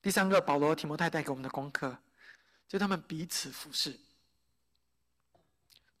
[0.00, 1.98] 第三个，保罗、提摩太带给我们的功课，
[2.68, 3.90] 就他们彼此服侍。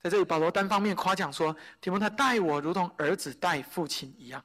[0.02, 4.42] 在这里，保罗单方面夸奖说：“提摩太待我如同儿子待父亲一样。”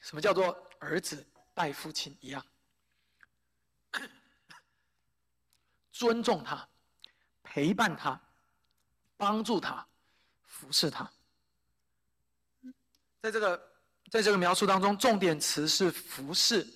[0.00, 2.44] 什么叫做儿子待父亲一样？
[5.98, 6.68] 尊重他，
[7.42, 8.20] 陪伴他，
[9.16, 9.86] 帮助他，
[10.42, 11.10] 服侍他。
[13.22, 13.72] 在这个
[14.10, 16.66] 在这个描述当中，重点词是服侍，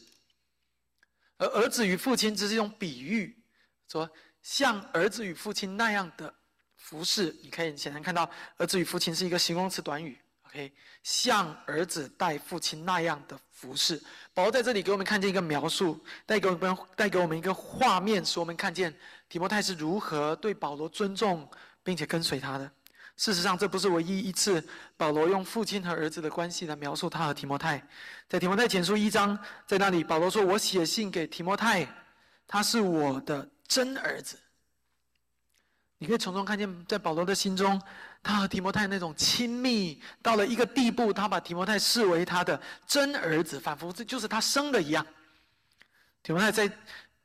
[1.37, 3.45] 而儿子与父亲只是一种比喻，
[3.87, 4.11] 说。
[4.43, 6.35] 像儿子与父亲那样的
[6.75, 8.25] 服侍，你可以显然看到，
[8.57, 10.19] 儿子与父亲是一个形容词短语。
[10.51, 10.73] OK，
[11.05, 14.03] 像儿子带父亲那样的服侍。
[14.35, 18.93] 保罗在这里给我们看见一个描述，带给我们带给我们一个画面，使我们看见
[19.29, 21.49] 提摩太是如何对保罗尊重
[21.85, 22.69] 并且跟随他的。
[23.17, 27.81] 事实上，这不是唯一一次保罗用父亲和儿子的关系来描述他和提摩太。
[28.29, 31.87] 在提摩太前书一章，在那里保罗说：“我写信给提摩太，
[32.49, 34.37] 他是我的。”真儿子，
[36.03, 37.79] 你可以从中看见，在保罗的心中，
[38.23, 45.07] 他和提摩太那种亲密到了一个地步，他把提摩太视为他的真儿子，仿佛这就是他生的一样。
[46.23, 46.77] 提摩太在弟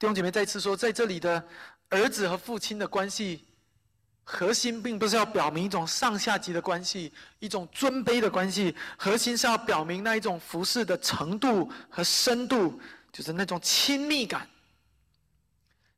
[0.01, 1.41] 兄姐妹再次说，在这里的
[1.87, 3.45] 儿子和父亲的关系
[4.25, 12.77] 核心，并不是要表明一种上下级的关系，一种尊卑的关系，核心是要表明那一种服侍的程度和深度，
[13.13, 14.45] 就是那种亲密感。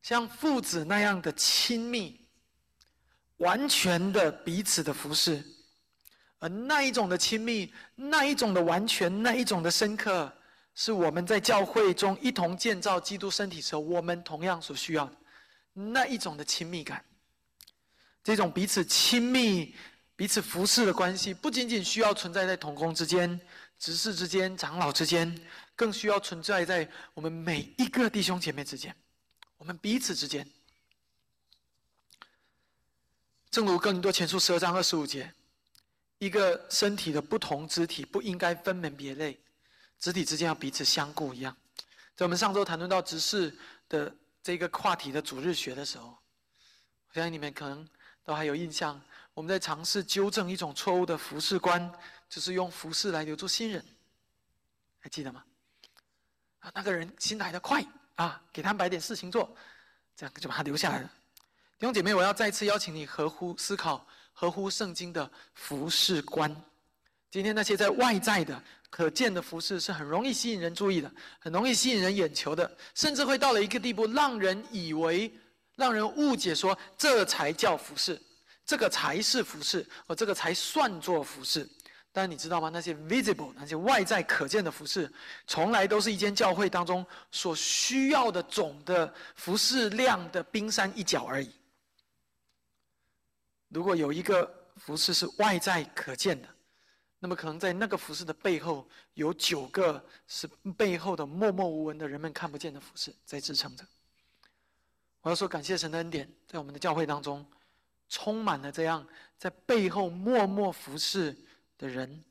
[0.03, 2.19] 像父子那样的亲密，
[3.37, 5.43] 完全的彼此的服侍，
[6.39, 10.31] 而那一种的亲密，那一种的完全，那一种的深刻，
[10.75, 15.15] 是我们在教会中一同建造基督身体时候，我们同样所需要的
[15.73, 17.03] 那一种的亲密感。
[18.23, 19.75] 这种彼此亲密、
[20.15, 23.39] 彼此服侍的关系，不仅仅需要存在在同工之间、
[23.79, 25.33] 执事之间、长老之间，
[25.75, 28.93] 更需要存在在我们每一个弟兄姐妹之间。
[29.57, 30.45] 我们彼此之间，
[33.49, 35.33] 正如哥林多前书十二章二十五节，
[36.19, 39.39] 一个身体的不同肢体不应该分门别类，
[39.97, 41.55] 肢体之间要彼此相顾一样。
[42.15, 43.55] 在我们上周谈论到执事
[43.87, 46.17] 的这个话题的主日学的时候，
[47.09, 47.87] 我相信你们可能
[48.23, 48.99] 都还有印象。
[49.33, 51.91] 我们在尝试纠正一种错误的服饰观，
[52.27, 53.85] 就是用服饰来留住新人，
[54.99, 55.43] 还记得吗？
[56.59, 57.85] 啊，那个人新来的快。
[58.15, 59.55] 啊，给他们摆点事情做，
[60.15, 61.11] 这样就把他留下来了。
[61.79, 66.51] 弟兄姐妹，我要再次邀请你合乎思考、合乎圣经的服饰观。
[67.29, 68.59] 今天那些在外在的、
[68.89, 75.31] 可见的服饰是很容易吸引人注意的，很容易吸引人眼球的，甚至会到了一个地步，让人以为、
[75.75, 78.19] 让人误解说这才叫服饰，
[78.65, 81.69] 这个才是服饰，而这个才算作服饰。
[82.11, 82.69] 但你知道吗？
[82.73, 85.07] 那些 visible、那些外在可见的服饰，
[85.45, 91.51] 从来都是一间教会当中所需要的总的服饰量的冰山一角而已。
[93.69, 96.47] 如果有一个服饰是外在可见的，
[97.19, 103.85] 那么可能在那个服饰的背后，有九个是背后的默默无闻的人们看不见的服饰在支撑着。
[105.21, 107.45] 我要说，感谢神的恩典，在我们的教会当中，
[108.07, 109.05] 充满了这样
[109.37, 111.35] 在背后默默服侍。
[111.79, 112.23] 的人，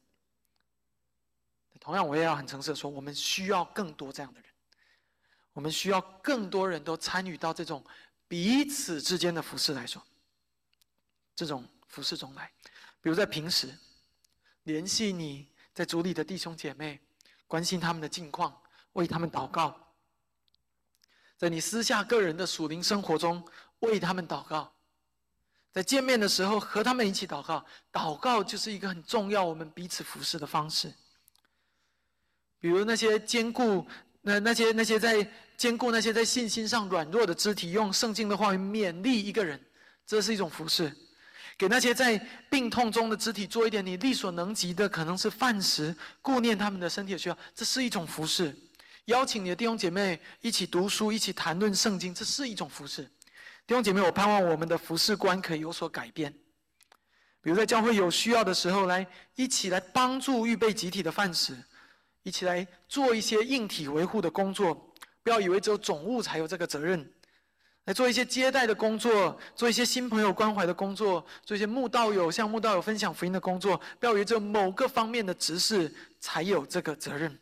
[1.79, 4.51] 同样我也要很诚实的说，我们需要更多这样的人，
[5.53, 7.81] 我们需要更多人都参与到这种
[8.27, 10.03] 彼此之间的服饰来说，
[11.37, 12.51] 这种服饰中来，
[13.01, 13.73] 比如在平时
[14.65, 16.99] 联系你在主里的弟兄姐妹，
[17.47, 18.59] 关心他们的近况，
[18.95, 19.95] 为他们祷告，
[21.37, 23.47] 在你私下个人的属灵生活中
[23.81, 24.73] 为他们祷告。
[25.71, 30.91] 在见面的时候和他们一起祷告，祷告就是一个很重要我们彼此服侍的方式。
[32.59, 33.87] 比如那些兼顾
[34.23, 39.63] 那那些那些在兼顾那些在信心上软弱的肢体，用圣经的话勉励一个人，
[40.07, 40.91] 这是一种服侍。
[41.59, 42.19] 给那些在
[42.51, 48.55] 病痛中的肢体做一点你力所能及的，可能是饭食，顾念他们的身体的需要，这是一种服饰。
[49.07, 53.05] 邀请你的弟兄姐妹一起读书，一起谈论圣经，这是一种服饰。
[53.67, 56.33] 弟兄姐妹，我盼望我们的服饰观可以有所改变。
[57.41, 61.57] 比如在教会有需要的时候，来一起来帮助预备集体的饭食，
[62.23, 64.93] 一起来做一些硬体维护的工作。
[65.23, 67.09] 不要以为只有总务才有这个责任，
[67.87, 73.81] 来做一些接待的工作，做一些新朋友关怀的工作，做一些慕道友向慕道友分享福音的工作。
[73.99, 77.37] 不要以为只有某个方面的执事才有这个责任。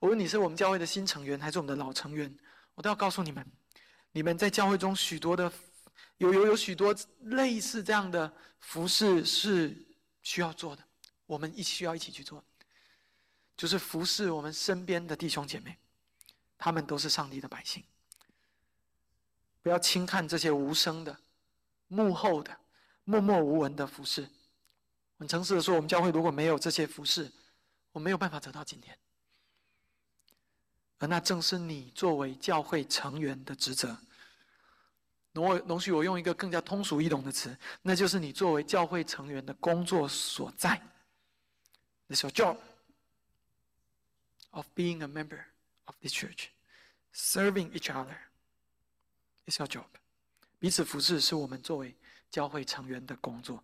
[0.00, 2.32] 无论你是我们教会的新成员，还是我们的老成员，
[2.74, 3.46] 我都要告诉你们：
[4.12, 5.50] 你们在教会中许多的。
[6.18, 9.76] 有有有许多类似这样的服饰是
[10.22, 10.82] 需要做的，
[11.26, 12.42] 我们一起需要一起去做，
[13.54, 15.76] 就是服侍我们身边的弟兄姐妹，
[16.56, 17.84] 他们都是上帝的百姓。
[19.66, 21.18] 不要轻看这些无声的、
[21.88, 22.56] 幕后的、
[23.02, 24.24] 默默无闻的服饰。
[25.18, 27.32] 很诚实的说，我们教会如果没有这些服饰，
[27.90, 28.96] 我没有办法走到今天。
[30.98, 33.98] 而那正是你作为教会成员的职责。
[35.32, 40.80] 容我容许我用一个更加通俗易懂的词，那就是你作为教会成员的工作所在。
[42.08, 42.58] It's your job
[44.50, 45.40] of being a member
[45.86, 46.50] of this church,
[47.12, 48.16] serving each other.
[49.46, 49.84] Is your job.
[50.58, 51.94] 彼此服侍是我们作为
[52.30, 53.62] 教会成员的工作。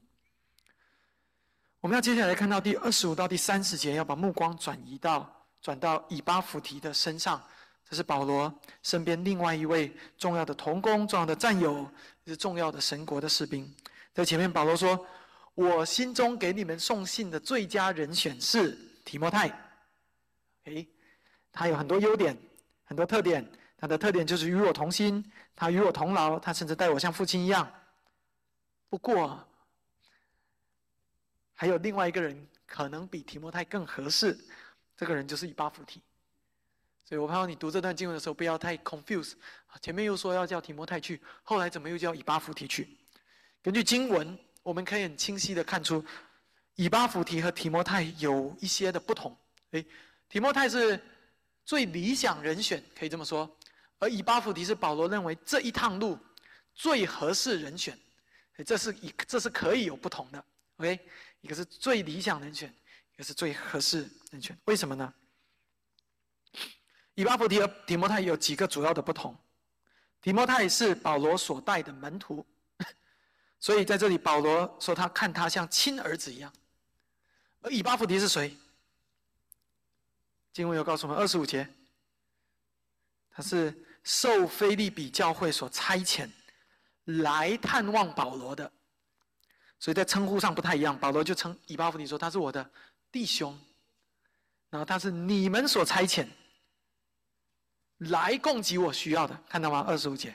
[1.80, 7.42] 我们要接下来看到第二十五到第三十节，要把目光转移到转到以巴弗提的身上。
[7.88, 11.86] 这是保罗身边另外一位重要的同工、重要的战友，
[12.26, 13.70] 是重要的神国的士兵。
[14.14, 15.06] 在前面，保罗说
[15.54, 19.48] ：“我心中给你们送信的最佳人选是提摩太。”
[20.64, 20.88] 诶，
[21.50, 22.38] 他有很多优点，
[22.84, 23.46] 很多特点。
[23.76, 25.22] 他的特点就是与我同心，
[25.54, 27.70] 他与我同劳，他甚至待我像父亲一样。
[28.88, 29.46] 不过，
[31.54, 34.38] 还有另外一个人可能比提摩太更合适，
[34.96, 36.02] 这个人就是以巴弗提。
[37.04, 39.34] 所以我盼望你读这段经文的时候不要太 confuse。
[39.80, 42.96] 前面又说要叫提摩太去，后来怎么又叫以巴弗提去？
[43.62, 46.04] 根据经文，我们可以很清晰的看出，
[46.74, 49.36] 以巴弗提和提摩太有一些的不同。
[49.72, 49.84] 诶，
[50.28, 51.00] 提摩太是
[51.64, 53.46] 最理想人选，可以这么说；
[54.02, 56.18] 而以巴弗提是保罗认为这一趟路
[56.74, 57.96] 最合适人选。
[58.66, 60.44] 这是一，这是可以有不同的。
[60.78, 61.08] OK，
[61.40, 62.68] 一个是最理想人选，
[63.14, 64.58] 一个是最合适人选。
[64.64, 65.14] 为什么呢？
[67.14, 69.36] 以巴弗提和提摩太有几个主要的不同。
[70.20, 72.44] 提摩太是保罗所带的门徒，
[73.60, 76.52] 所以在这里保罗说他看他像亲儿子一样。
[77.60, 78.56] 而以巴弗提是谁？
[80.52, 81.68] 经文有告诉我们，二十五节，
[83.30, 86.28] 他是受菲利比教会所差遣
[87.04, 88.70] 来探望保罗的，
[89.78, 90.98] 所以在称呼上不太一样。
[90.98, 92.70] 保罗就称以巴弗提说他是我的
[93.10, 93.58] 弟兄，
[94.70, 96.26] 然后他是你们所差遣。
[98.10, 99.84] 来供给我需要的，看到吗？
[99.86, 100.34] 二十五节，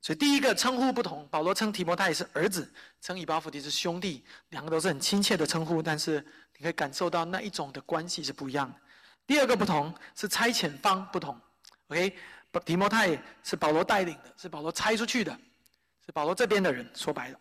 [0.00, 6.24] 所以第一个称呼不同，保罗称提摩太是儿子，称以巴弗提是兄弟，两个都是很亲切的称呼，但是
[6.56, 8.78] 你可以感受到那一种的关系是不一样的。
[9.26, 11.36] 第二个不同是差遣方不同
[11.88, 12.16] ，OK，
[12.58, 15.38] 提摩太是保罗带领的，是保罗差出去的，
[16.04, 17.38] 是保罗这边的人，说白了，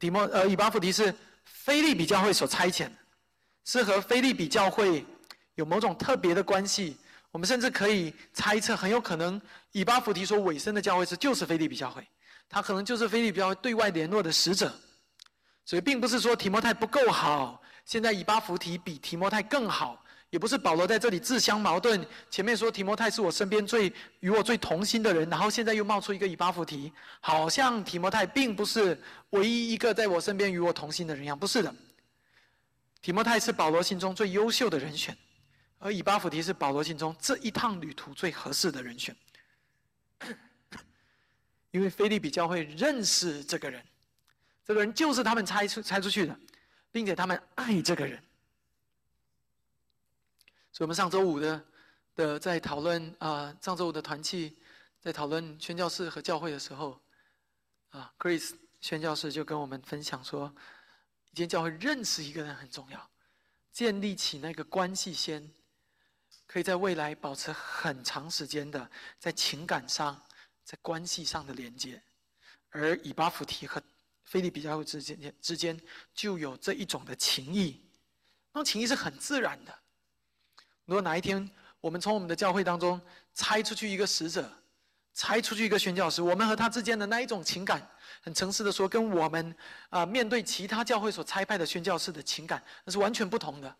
[0.00, 2.96] 提摩呃以巴弗提是菲利比教会所差遣的，
[3.64, 5.06] 是和菲利比教会
[5.54, 6.96] 有某种特别的关系。
[7.30, 9.40] 我们甚至可以猜测，很有可能
[9.72, 12.06] 以巴弗提所尾声的教会是就是菲利比教会，
[12.48, 14.72] 他可能就是菲利比教会对外联络的使者，
[15.64, 20.03] 所以并不是说提摩太不够好，现在以巴弗提比提摩太更好，
[20.34, 22.04] 也不是保罗在这里自相矛盾。
[22.28, 31.72] 前面说提摩太是我身边最与我最同心的人，然后现在又冒出一个以巴弗提，好像提摩太并不是唯一一个在我身边与我同心的人一样，不是的。
[33.00, 35.16] 提摩太是保罗心中最优秀的人选。
[35.78, 39.14] 而以巴弗提是保罗心中这一趟旅途最合适的人选，
[41.70, 43.80] 因为菲利比教会认识这个人，
[44.66, 46.36] 这个人就是他们猜出猜出去的，
[46.90, 48.20] 并且他们爱这个人。
[50.74, 51.64] 所以，我们上周五的
[52.16, 54.58] 的在讨论啊，上周五的团契
[55.00, 57.00] 在讨论宣教士和教会的时候，
[57.90, 60.52] 啊，Chris 宣教士就跟我们分享说，
[61.30, 63.08] 一间教会认识一个人很重要，
[63.70, 65.48] 建立起那个关系先。
[66.46, 70.20] 可以在未来保持很长时间的在情感上、
[70.64, 72.02] 在关系上的连接，
[72.70, 73.80] 而以巴弗提和
[74.24, 75.80] 菲利比教会之间之间
[76.12, 77.80] 就有这一种的情谊，
[78.52, 79.78] 那种情谊是很自然的。
[80.86, 81.48] 如果哪一天
[81.80, 83.00] 我们从我们的教会当中
[83.34, 84.50] 拆出去一个使者，
[85.14, 87.86] 拆出去一个宣教士，我们和他之间的那一种情感，
[88.22, 89.54] 很诚实的说，跟我们
[89.90, 93.76] 啊面对其他教会所差派的宣教士的情感，那是完全不同的。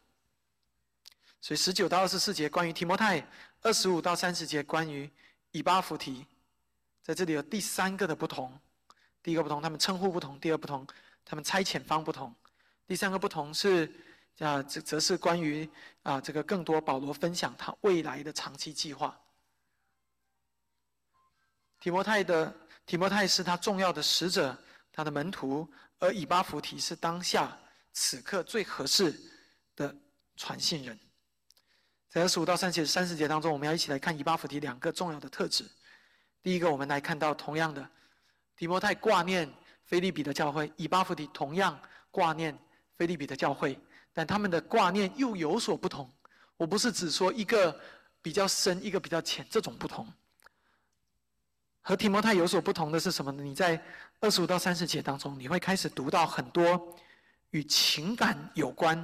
[1.40, 3.26] 所以十九到二十四节关于提摩太，
[3.62, 5.10] 二十五到三十节关于
[5.50, 6.24] 以巴弗提，
[7.02, 8.50] 在这里有第三个的不同。
[9.22, 10.86] 第一个不同，他们称呼不同；第二不同，
[11.24, 12.30] 他们差遣方不同；
[12.86, 13.90] 第三个不同是
[14.38, 15.68] 啊，这则是关于
[16.02, 19.18] 啊这个更多保罗分享他未来的长期计划。
[21.78, 22.52] 提摩太的
[22.86, 24.56] 提摩太是他重要的使者，
[24.90, 25.68] 他的门徒；
[25.98, 27.56] 而以巴弗提是当下
[27.92, 29.14] 此刻最合适
[29.76, 29.94] 的
[30.36, 30.98] 传信人。
[32.08, 35.68] 在二十五到三十三十节当中，我们要一起来看以巴弗提两个重要的特质。
[36.42, 37.88] 第一个，我们来看到同样的，
[38.56, 39.52] 提摩太挂念
[39.84, 41.80] 菲利比的教会，以巴弗提同样
[42.10, 42.58] 挂念
[42.96, 43.78] 菲利比的教会，
[44.14, 46.10] 但他们的挂念又有所不同。
[46.56, 47.78] 我不是只说一个
[48.22, 50.10] 比较深，一个比较浅，这种不同。
[51.82, 53.42] 和提摩太有所不同的是什么呢？
[53.42, 53.78] 你在
[54.20, 56.96] 二十五到三十节当中，你会开始读到很多
[57.50, 58.96] 与情感有关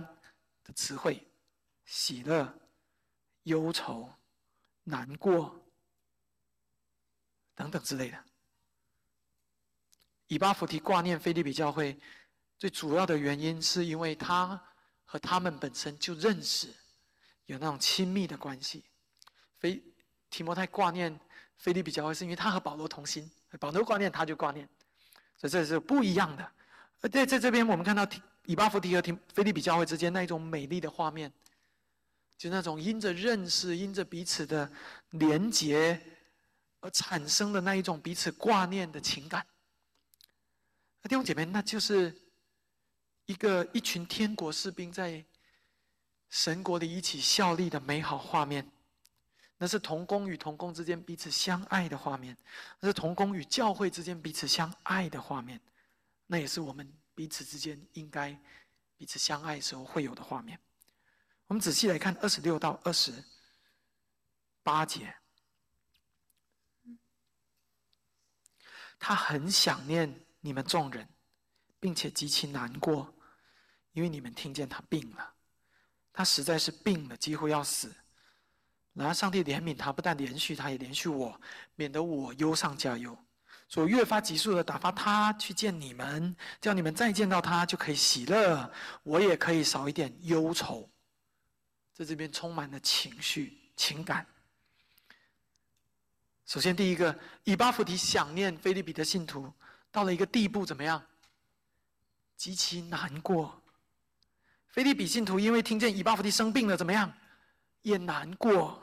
[0.65, 1.23] 的词汇，
[1.85, 2.51] 喜乐、
[3.43, 4.09] 忧愁、
[4.85, 5.61] 难过
[7.55, 8.19] 等等之类的。
[10.29, 11.99] 以巴弗提挂念菲利比教会，
[12.57, 14.59] 最主要的原因是因为他
[15.11, 16.69] 和他们本身就认识，
[17.47, 18.85] 有那种亲密的关系。
[19.59, 19.83] 菲
[20.31, 21.19] 提摩太挂念。
[21.59, 24.67] 菲利比教会是因为他和保罗同心，保罗挂念他就挂念，
[25.37, 26.53] 所以这是不一样的。
[27.03, 31.31] 而在在这边，我们看到提以巴弗提和提菲利比教会之间那一种美丽的画面，
[32.39, 34.73] 就那种因着认识、因着彼此的
[35.11, 36.01] 连结
[36.81, 39.45] 而产生的那一种彼此挂念的情感。
[41.03, 42.17] 弟兄姐妹，那就是
[43.31, 45.25] 一个一群天国士兵在
[46.31, 48.69] 神国里一起效力的美好画面。
[49.57, 52.37] 那是童工与童工之间彼此相爱的画面，
[52.81, 55.61] 那是童工与教会之间彼此相爱的画面，
[56.27, 58.37] 那也是我们彼此之间应该
[58.97, 60.59] 彼此相爱时候会有的画面。
[61.47, 63.13] 我们仔细来看二十六到二十
[64.65, 65.15] 八节，
[68.99, 71.09] 他很想念你们众人，
[71.79, 73.15] 并且极其难过，
[74.01, 75.35] 因为你们听见他病了，
[76.11, 77.95] 他实在是病了，几乎要死。
[78.95, 81.39] 然后上帝怜悯他，不但连续他，也连续我，
[81.75, 83.15] 免得我忧上加忧。
[83.69, 88.73] 所以越发急速的打发他去见你们，叫你们再见到他就可以喜乐，
[89.03, 90.89] 我也可以少一点忧愁。
[91.93, 94.27] 在这边充满了情绪、情感。
[96.47, 99.53] 首先，第一个，以巴弗提想念菲利比的信徒，
[99.93, 101.05] 到了一个地步，怎么样？
[102.35, 103.60] 极其难过。
[104.71, 107.13] 菲利比信徒因为听见以巴弗提生病了，怎么样？
[107.83, 108.79] 也难过，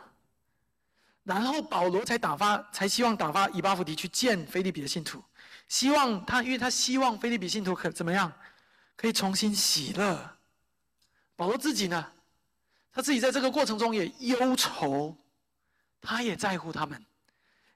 [1.23, 5.23] 然后保罗才打发，才希望打发以巴弗提去见菲利比的信徒，
[5.67, 8.31] 希望他，因为他希望菲利比信徒可怎么样，
[8.95, 10.37] 可以重新喜乐。
[11.35, 12.11] 保罗自己呢，
[12.91, 15.15] 他自己在这个过程中也忧愁，
[16.01, 16.99] 他也在乎他们，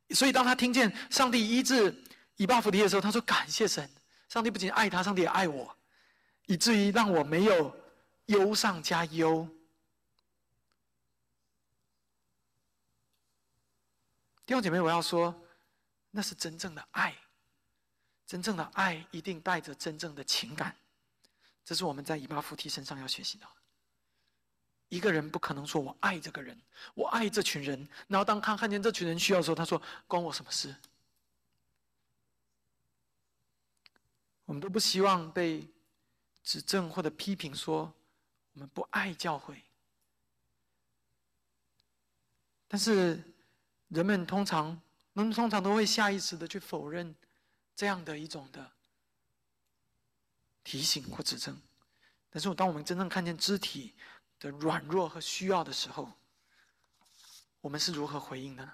[0.09, 1.95] 所以当他听见上帝医治
[2.37, 3.87] 以巴弗提的时候，他说感谢神，
[4.27, 5.73] 上帝不仅爱他，上帝也爱我，
[6.47, 7.75] 以至于让我没有
[8.25, 9.47] 忧上加忧。
[14.45, 15.33] 弟兄姐妹，我要说，
[16.09, 17.15] 那是真正的爱。
[18.25, 20.73] 真正的爱一定带着真正的情感，
[21.65, 23.45] 这是我们在以巴弗提身上要学习的。
[24.87, 26.57] 一个人不可能说我爱这个人，
[26.93, 30.73] 我爱这群人，然后当他看见这群人需要的时候，他说关我什么事？
[34.45, 35.67] 我们都不希望被
[36.41, 37.93] 指正或者批评说
[38.53, 39.63] 我们不爱教会，
[42.67, 43.23] 但是。
[43.93, 44.67] 人们通常，
[45.11, 47.13] 人们通常都会下意识的去否认
[47.75, 48.71] 这样的一种的
[50.63, 51.61] 提醒或指正，
[52.29, 53.93] 但是当我们真正看见肢体
[54.39, 56.09] 的软弱和需要的时候，
[57.59, 58.73] 我们是如何回应的呢？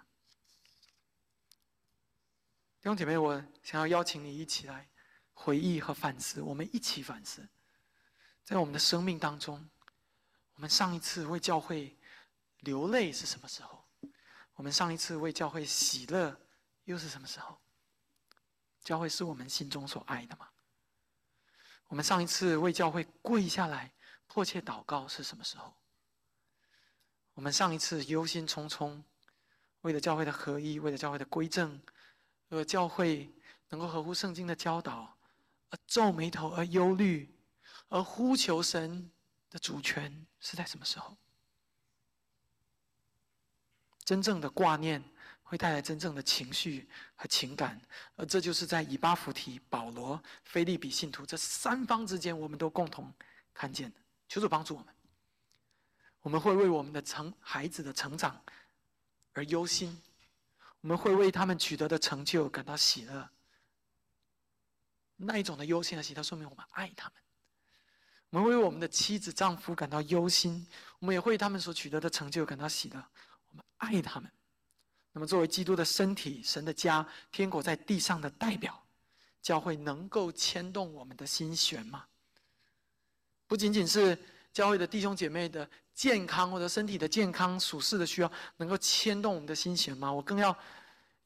[2.80, 4.88] 弟兄姐妹，我想要邀请你一起来
[5.34, 7.50] 回忆和反思，我们一起反思，
[8.48, 9.70] 在我们的生命当中，
[10.54, 11.94] 我们上一次为教会
[12.62, 13.84] 流泪是什么时候？
[14.56, 16.34] 我们上一次为教会喜乐，
[16.86, 17.60] 又是什么时候？
[18.86, 20.48] 教会是我们心中所爱的吗？
[21.88, 23.92] 我们上一次为教会跪下来
[24.28, 25.74] 迫切祷告是什么时候？
[27.34, 29.04] 我们上一次忧心忡忡，
[29.82, 31.82] 为了教会的合一，为了教会的归正，
[32.48, 33.30] 而教会
[33.68, 35.18] 能够合乎圣经的教导，
[35.70, 37.37] 而皱眉头而忧虑，
[37.90, 39.10] 而呼求神
[39.50, 41.16] 的主权是在什么时候？
[44.04, 45.04] 真正的挂念
[45.44, 47.82] 会带来真正的情绪和情感，
[48.16, 53.14] 而这就是在以巴弗提、保罗、菲利比信徒这三方之间，我们都共同
[53.54, 54.00] 看见的。
[54.30, 54.94] 求主帮助我们，
[56.22, 58.42] 我们会为我们的成孩子的成长
[59.34, 60.02] 而忧心，
[60.82, 63.30] 我们会为他们取得的成就感到喜乐。
[65.16, 67.14] 那一种的忧心和喜乐，说明我们爱他们。
[68.30, 70.68] 我们为我们的妻子、丈夫感到忧心，
[71.00, 73.04] 我们也会他们所取得的成就感到喜乐。
[73.50, 74.30] 我们爱他们。
[75.14, 78.86] 那么，作为基督的身体、神的家、天国在地上的代表，
[79.42, 82.06] 教会能够牵动我们的心弦吗？
[83.48, 84.18] 不仅仅是
[84.52, 90.12] 教会的弟兄姐妹的健康或者身体的健康、属世的需要，能够牵动我们的心弦吗？
[90.12, 90.56] 我更要。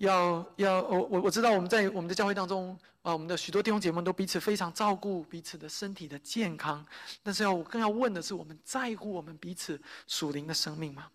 [0.02, 6.84] 要要我我我知道我们在我们的教会当中啊，我们的许多弟兄姐妹都彼此非常照顾彼此的身体的健康，
[7.22, 11.08] 但是要我更要问的是，我们在乎我们彼此属灵的生命吗？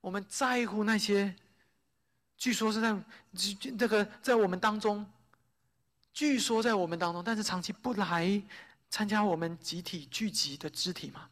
[0.00, 1.34] 我们在乎那些
[2.36, 2.96] 据说是在
[3.76, 5.04] 这个在我们当中，
[6.12, 8.40] 据说在我们当中，但是长期不来
[8.88, 11.28] 参加我们集体聚集的肢体吗？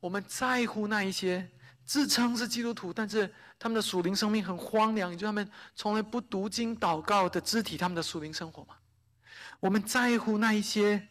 [0.00, 1.48] 我们在乎那一些？
[1.84, 8.76] 自称是基督徒，但是他们的属灵生命很荒凉，也就他们从来不读经祷告的肢体，他们的属灵生活嘛？
[9.60, 11.08] 我们在乎那一些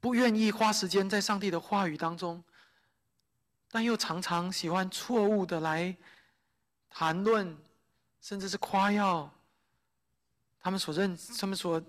[0.00, 2.42] 不愿意花时间在上帝的话语当中，
[3.70, 5.96] 但又常常喜欢错误的来
[6.90, 7.56] 谈论，
[8.20, 9.32] 甚至是夸耀
[10.60, 11.82] 他们所认、 他们所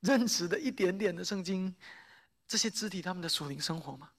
[0.00, 1.74] 认识的一点点的圣经，
[2.46, 4.10] 这些肢体他们的属灵生活吗？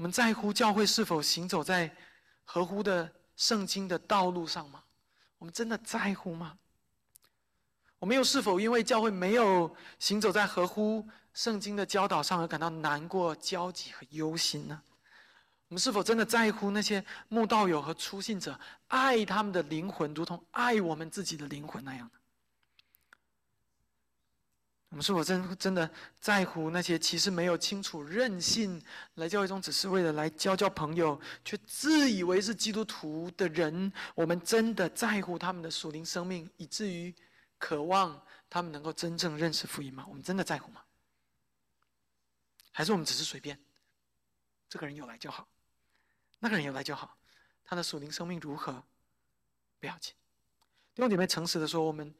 [0.00, 1.94] 我们在乎教会是否行走在
[2.44, 4.82] 合乎的圣经的道路上吗？
[5.36, 6.56] 我们真的在乎吗？
[7.98, 14.82] 我们又是否因为教会没有行走在合乎圣经的教导上而感到难过、焦急和忧心呢？
[15.68, 22.19] 我们是否真的在乎那些慕道友和初信者，爱他们的灵魂，如同爱我们自己的灵魂那样呢？
[24.90, 25.88] 我们是否真真的
[26.20, 28.82] 在乎那些其实没有清楚任性
[29.14, 33.92] 来教会中只是为了来交交朋友，却自以为是基督徒的人？
[34.16, 37.14] 我们真的在乎他们的属灵生命，以至于
[37.56, 40.04] 渴望他们能够真正认识福音吗？
[40.08, 40.82] 我们真的在乎吗？
[42.72, 43.56] 还是我们只是随便？
[44.68, 45.46] 这个人有来就好，
[46.40, 47.16] 那个人有来就好，
[47.62, 48.82] 他的属灵生命如何
[49.78, 50.12] 不要紧。
[50.96, 52.12] 弟兄姐妹，诚实的说，我们。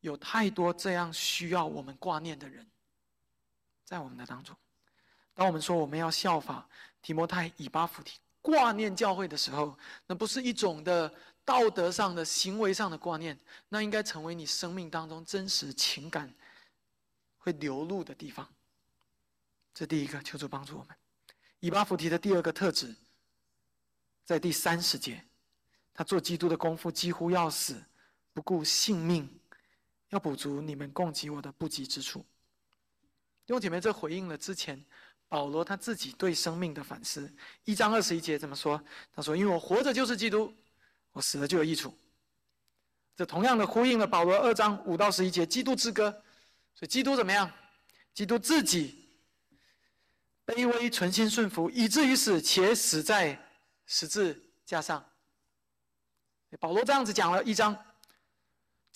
[0.00, 2.66] 有太多这样需要我们挂念的人，
[3.84, 4.56] 在我们的当中。
[5.34, 6.68] 当我们说我们要效法
[7.00, 11.12] 提摩太、以巴弗提挂念教会的时候，那不是一种的
[11.44, 13.38] 道德上的行为上的挂念，
[13.68, 16.32] 那应该成为你生命当中真实情感
[17.38, 18.48] 会流露的地方。
[19.74, 20.96] 这第一个，求主帮助我们。
[21.60, 22.94] 以巴弗提的第二个特质，
[24.24, 25.24] 在第三十节，
[25.94, 27.80] 他做基督的功夫几乎要死，
[28.32, 29.28] 不顾性命。
[30.10, 32.20] 要补足你们供给我的不及之处。
[33.44, 34.82] 弟兄姐妹，这回应了之前
[35.28, 37.30] 保罗他自己对生命的反思。
[37.64, 38.82] 一章二十一节怎么说？
[39.12, 40.52] 他说：“因为我活着就是基督，
[41.12, 41.96] 我死了就有益处。”
[43.16, 46.10] 这同样的呼应了保罗二章五到十一节基督之歌。
[46.74, 47.50] 所以基督怎么样？
[48.14, 49.08] 基督自己
[50.46, 53.38] 卑微、存心顺服，以至于死，且死在
[53.86, 55.04] 十字架上。
[56.60, 57.76] 保罗这样子讲了一章。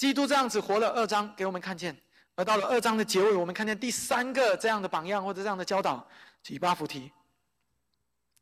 [0.02, 1.96] 基督这样子活了二章给我们看见，
[2.34, 6.04] 而到了二章的结尾，我们看见第三个这样的榜样或者这样的教导，
[6.48, 7.12] 以巴弗提，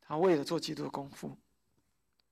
[0.00, 1.36] 他为了做基督的功夫，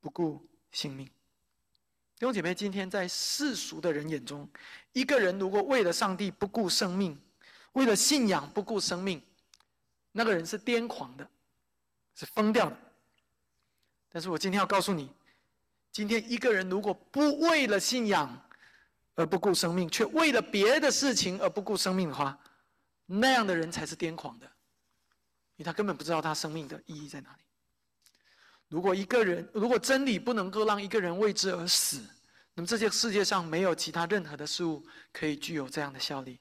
[0.00, 1.04] 不顾性命。
[1.04, 4.48] 弟兄姐妹，今天在世俗的人眼中，
[4.94, 7.20] 一个人如果为了上帝不顾生命，
[7.72, 9.22] 为了信仰不顾生命，
[10.10, 11.30] 那个人是癫狂的，
[12.14, 12.76] 是疯掉的。
[14.08, 15.12] 但是我今天要告诉你，
[15.92, 18.42] 今天一个人如果不为了信仰，
[19.18, 22.38] 而不顾生命，却为了别的事情而不顾生命的话，
[23.04, 24.46] 那样的人才是癫狂的，
[25.56, 27.42] 因为他根本不知道他生命的意义在哪里。
[28.68, 32.00] 如果一个人，如果真理不能够让一个人为之而死，
[32.54, 36.38] 那么这些世界上没有其他任何的事物可以具有这样的效力。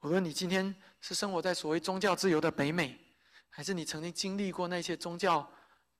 [0.00, 3.00] 无论你今天是生活在所谓宗教自由的北美，
[3.48, 5.50] 还是你曾经经历过那些宗教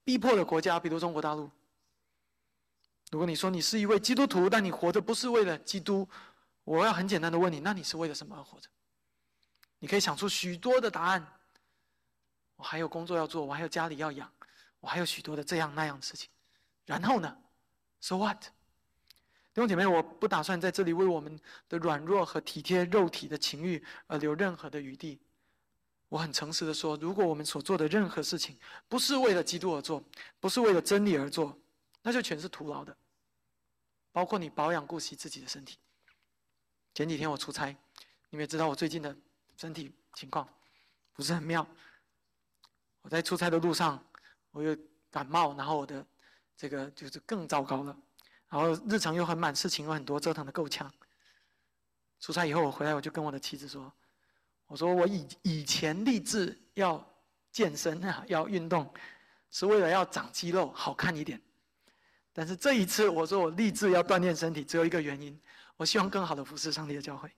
[0.05, 1.51] 逼迫的国家，比如中国大陆。
[3.11, 6.09] 如果你说你是一位基督徒，但你活着不是为了基督，
[6.65, 8.69] 我要很简单的问你：那你是为了什么而活着？
[9.79, 11.27] 你可以想出许多的答案。
[12.57, 14.31] 我还有工作要做，我还有家里要养，
[14.81, 16.29] 我还有许多的这样那样的事情。
[16.85, 17.37] 然后呢
[18.01, 18.41] ？So what？
[19.55, 21.39] 弟兄姐妹，我不打算在这里为我们
[21.69, 25.21] 的软弱和体贴肉体的情欲而留任何的余地。
[26.09, 30.03] 我很诚实的说，如果我们所做的任何事情不是为了基督而做，
[30.41, 31.57] 不是为了真理而做，
[32.03, 32.97] 那就全是徒劳的。
[34.11, 35.79] 包括你保养顾惜自己的身体。
[36.95, 37.67] 前几天我出差，
[38.31, 39.17] 你们也知道我最近的
[39.57, 40.49] 身体情况
[41.13, 41.65] 不是很妙。
[43.03, 44.05] 我在出差的路上，
[44.51, 44.77] 我又
[45.11, 46.05] 感冒，然后我的
[46.57, 47.97] 这个就是更糟糕了。
[48.49, 50.93] 然后日常又很满，事情又很多，折腾的够呛。
[52.19, 53.93] 出差以后我回来，我就跟我的妻子说。
[54.67, 57.07] 我说我以以前立志要
[57.53, 58.93] 健身啊，要运动，
[59.51, 61.41] 是为了要长肌肉，好看一点。
[62.39, 65.37] 但是这一次我说我立志要锻炼身体，只有一个原因，
[65.77, 67.29] 我希望更好的服侍上帝的教会。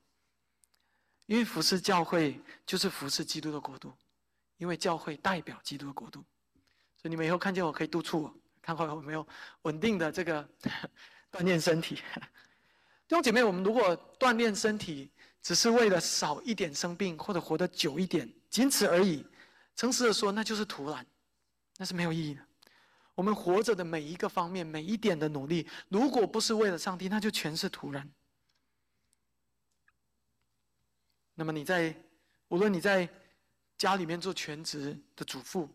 [1.25, 3.91] 因为服侍教会就是服侍基督的国度，
[4.59, 6.23] 因为教会代表基督的国度，
[6.99, 9.27] 所以你们以后看见我可以督促我，看看有没有
[9.63, 10.47] 稳定的这个
[11.33, 11.95] 锻炼身体。
[13.09, 19.25] 弟兄姐妹，我们如果锻炼身体，只是为了少一点生病，或者活得久一点，仅此而已。
[19.77, 21.07] 诚实的说，那就是徒然，
[21.79, 22.43] 那是没有意义的。
[23.21, 28.11] 我们活着的每一个方面，每一点的努力，如果不是为了上帝，那就全是徒然。
[31.35, 31.95] 那么你在，
[32.49, 33.07] 无论你在
[33.77, 35.69] 家里面做全职的主妇，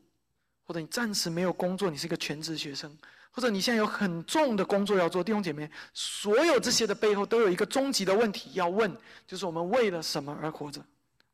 [0.63, 2.97] 或者你暂时没有工作，你是一个全职学生。
[3.29, 8.91] 或者你现在有很重的工作要做，弟兄姐妹，所有这些的背后都有一个终极的问题要问，
[9.27, 10.83] 就是我们为了什么而活着，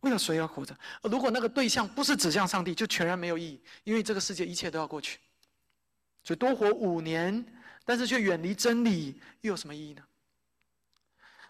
[0.02, 0.78] 为了谁而活着？
[1.04, 5.18] 如果那个对象不是指向上帝，就全然没有意义，因为这个世界一切都要过去。
[6.24, 7.46] 所以多活五年，
[7.84, 10.04] 但是却远离真理，又有什么意义呢？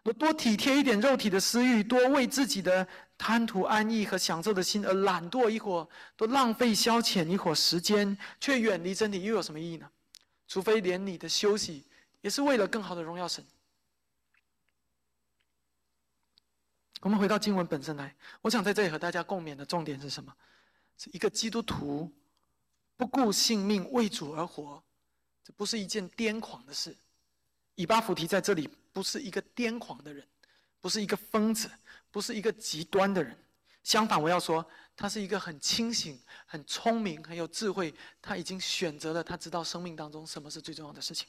[0.04, 9.88] 我多体贴一点肉体的私欲，多为自己的贪图安逸和享受的心而懒惰一会儿，多浪费消遣一会儿时间，却远离真理，又有什么意义呢？
[10.48, 11.86] 除非连你的休息
[12.22, 13.46] 也是为了更好的荣耀神。
[17.02, 20.34] 我们回到经文本身来，我想在这里和大家共勉的重点是什么？
[20.98, 22.12] 是一个基督徒
[23.02, 24.80] 不顾性命为主而活，
[25.44, 26.96] 这不是一件癫狂的事。
[27.74, 30.24] 以巴弗提在这里不是一个癫狂的人，
[30.80, 31.68] 不是一个疯子，
[32.12, 33.36] 不是一个极端的人。
[33.84, 34.64] 相反，我要说。
[34.96, 37.92] 他是一个很清醒、很聪明、很有智慧。
[38.22, 41.28] 他已经选择了，他知道生命当中什么是最重要的事情。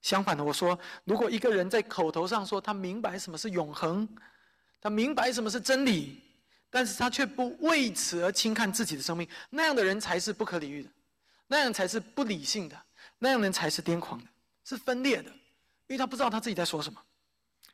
[0.00, 4.08] 相反的，我说，如果一个人在口头上说他明白什么是永恒，
[4.80, 6.22] 他明白什么是真理，
[6.70, 10.90] 但是他却不为此而轻看自己的生命，那样的人才是不可理喻的，
[11.46, 12.80] 那样才是不理性的，
[13.18, 14.26] 那样人才是癫狂的，
[14.64, 17.02] 是分裂的，因为他不知道他自己在说什么。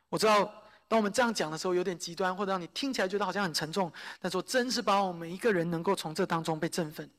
[0.09, 0.59] 我知道。
[0.85, 3.91] 当我们这样讲的时候，有点极端，或者让你听起来觉得好像很沉重。
[4.19, 7.09] 但是我真是把我们一个人能够从这当中被振奋。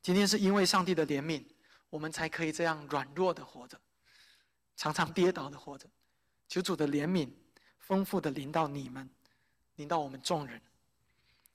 [0.00, 1.44] 今天是因为上帝的怜悯，
[1.90, 3.78] 我们才可以这样软弱的活着，
[4.76, 5.86] 常常跌倒的活着。
[6.48, 7.28] 求主的怜悯
[7.80, 9.10] 丰富的临到你们，
[9.76, 10.60] 领到我们众人，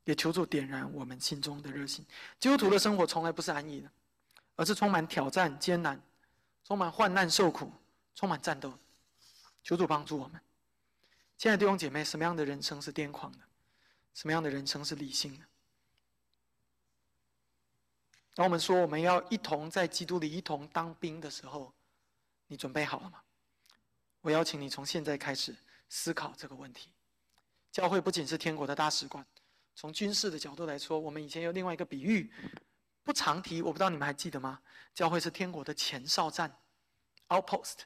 [0.03, 2.05] 也求主点燃我们心中的热心。
[2.39, 3.91] 基督徒的生活从来不是安逸的，
[4.55, 6.01] 而是充满挑战、艰难，
[6.63, 7.72] 充满患难、受苦，
[8.15, 8.74] 充满战斗。
[9.63, 10.41] 求主帮助我们。
[11.38, 13.39] 亲爱的弟兄姐妹，什么样的人生是癫狂的？
[14.13, 15.45] 什么样的人生是理性的？
[18.34, 21.74] 当我们说我们要一同在基督里一同当兵的时候，
[22.47, 23.22] 你准备好了吗？
[24.22, 25.55] 我邀请你从现在开始
[25.89, 26.89] 思考这个问题。
[27.78, 29.23] 教会不仅是天国的大使馆，
[29.75, 32.34] 从军事的角度来说，我们以前有另外一个比喻，
[33.03, 34.59] 不常提，我不知道你们还记得吗？
[34.95, 36.57] 教会是天国的前哨站
[37.28, 37.82] ，outpost。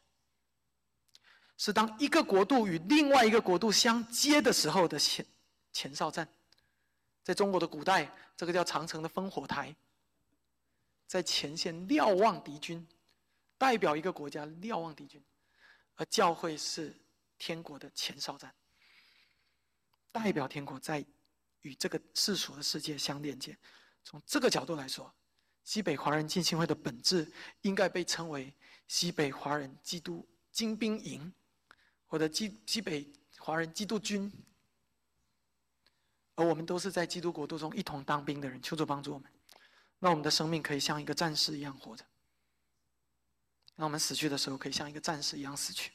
[1.57, 5.25] 是当一个国度与另外一个国度相接的时候的前
[5.73, 6.25] 前哨站，
[7.21, 9.75] 在中国的古代，这个叫长城的烽火台，
[11.05, 12.87] 在前线瞭望敌军，
[13.57, 15.21] 代表一个国家瞭望敌军，
[15.95, 16.95] 而教会是
[17.37, 18.55] 天国的前哨站，
[20.11, 21.05] 代表天国在
[21.61, 23.57] 与这个世俗的世界相连接。
[24.03, 25.13] 从这个角度来说，
[25.63, 27.31] 西北华人浸信会的本质
[27.61, 28.53] 应该被称为
[28.87, 31.33] 西北华人基督精兵营。
[32.07, 34.29] 或者基西北华人基督军，
[36.35, 39.31] 而我们都是在基督国度中一同当兵的人，求主帮助我们，
[39.99, 42.03] 让我们的生命可以像一个战士一样活着，
[43.77, 45.93] 让我们死去的时候可以像一个战士一样死去。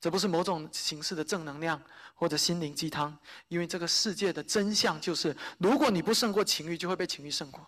[0.00, 1.80] 这不是某种形式的正能量
[2.14, 3.16] 或者心灵鸡汤，
[3.48, 7.60] 因为这个世界的真相就是：如果你不胜过情欲，就会被情欲胜过；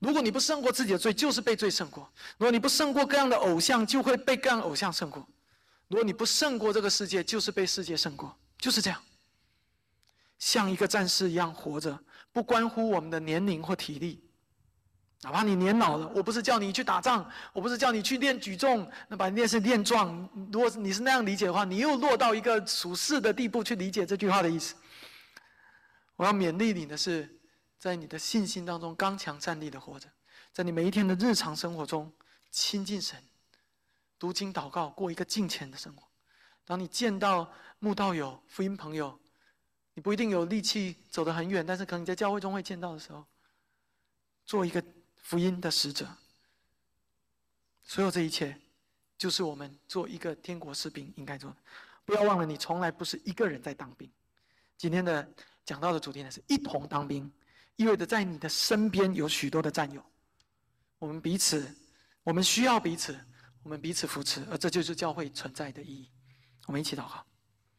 [0.00, 2.02] 如果你不胜过自己的罪，就是被罪胜过；
[2.38, 5.26] 如果你不胜过各样的偶像，就会被各样偶像胜过。
[5.88, 9.00] 如果你不胜过这个世界，就是被世界胜过，就是这样。
[10.38, 11.96] 像一个战士一样活着，
[12.32, 14.25] 不关乎我们的年龄或体力。
[15.26, 20.16] 哪怕你年老了，我不是叫你去打仗，我不是叫你去练举重，那把练是练壮。
[20.52, 24.76] 如果你是那样理解的话，你又落到一个属世的地步去理解这句话的意思。
[26.14, 27.40] 我要勉励你的是，
[27.76, 30.08] 在你的信心当中刚强站立的活着，
[30.52, 32.12] 在你每一天的日常生活中
[32.52, 33.20] 亲近神，
[34.20, 36.06] 读经祷告，过一个敬虔的生活。
[36.64, 39.18] 当你见到慕道友、福音朋友，
[39.94, 43.26] 你不一定有力气走得很远，但是可能你在教会中会见到的时候，
[44.44, 44.80] 做一个
[45.26, 46.06] 福音的使者。
[47.82, 48.56] 所有这一切，
[49.18, 51.56] 就是我们做一个天国士兵应该做的。
[52.04, 54.08] 不要忘了，你从来不是一个人在当兵。
[54.78, 55.28] 今天的
[55.64, 57.28] 讲到的主题呢，是一同当兵，
[57.74, 60.00] 意味着在你的身边有许多的战友。
[61.00, 61.74] 我们彼此，
[62.22, 63.18] 我们需要彼此，
[63.64, 66.08] 我们彼此扶持，而这就是教会存在的意义。
[66.66, 67.26] 我们一起祷告。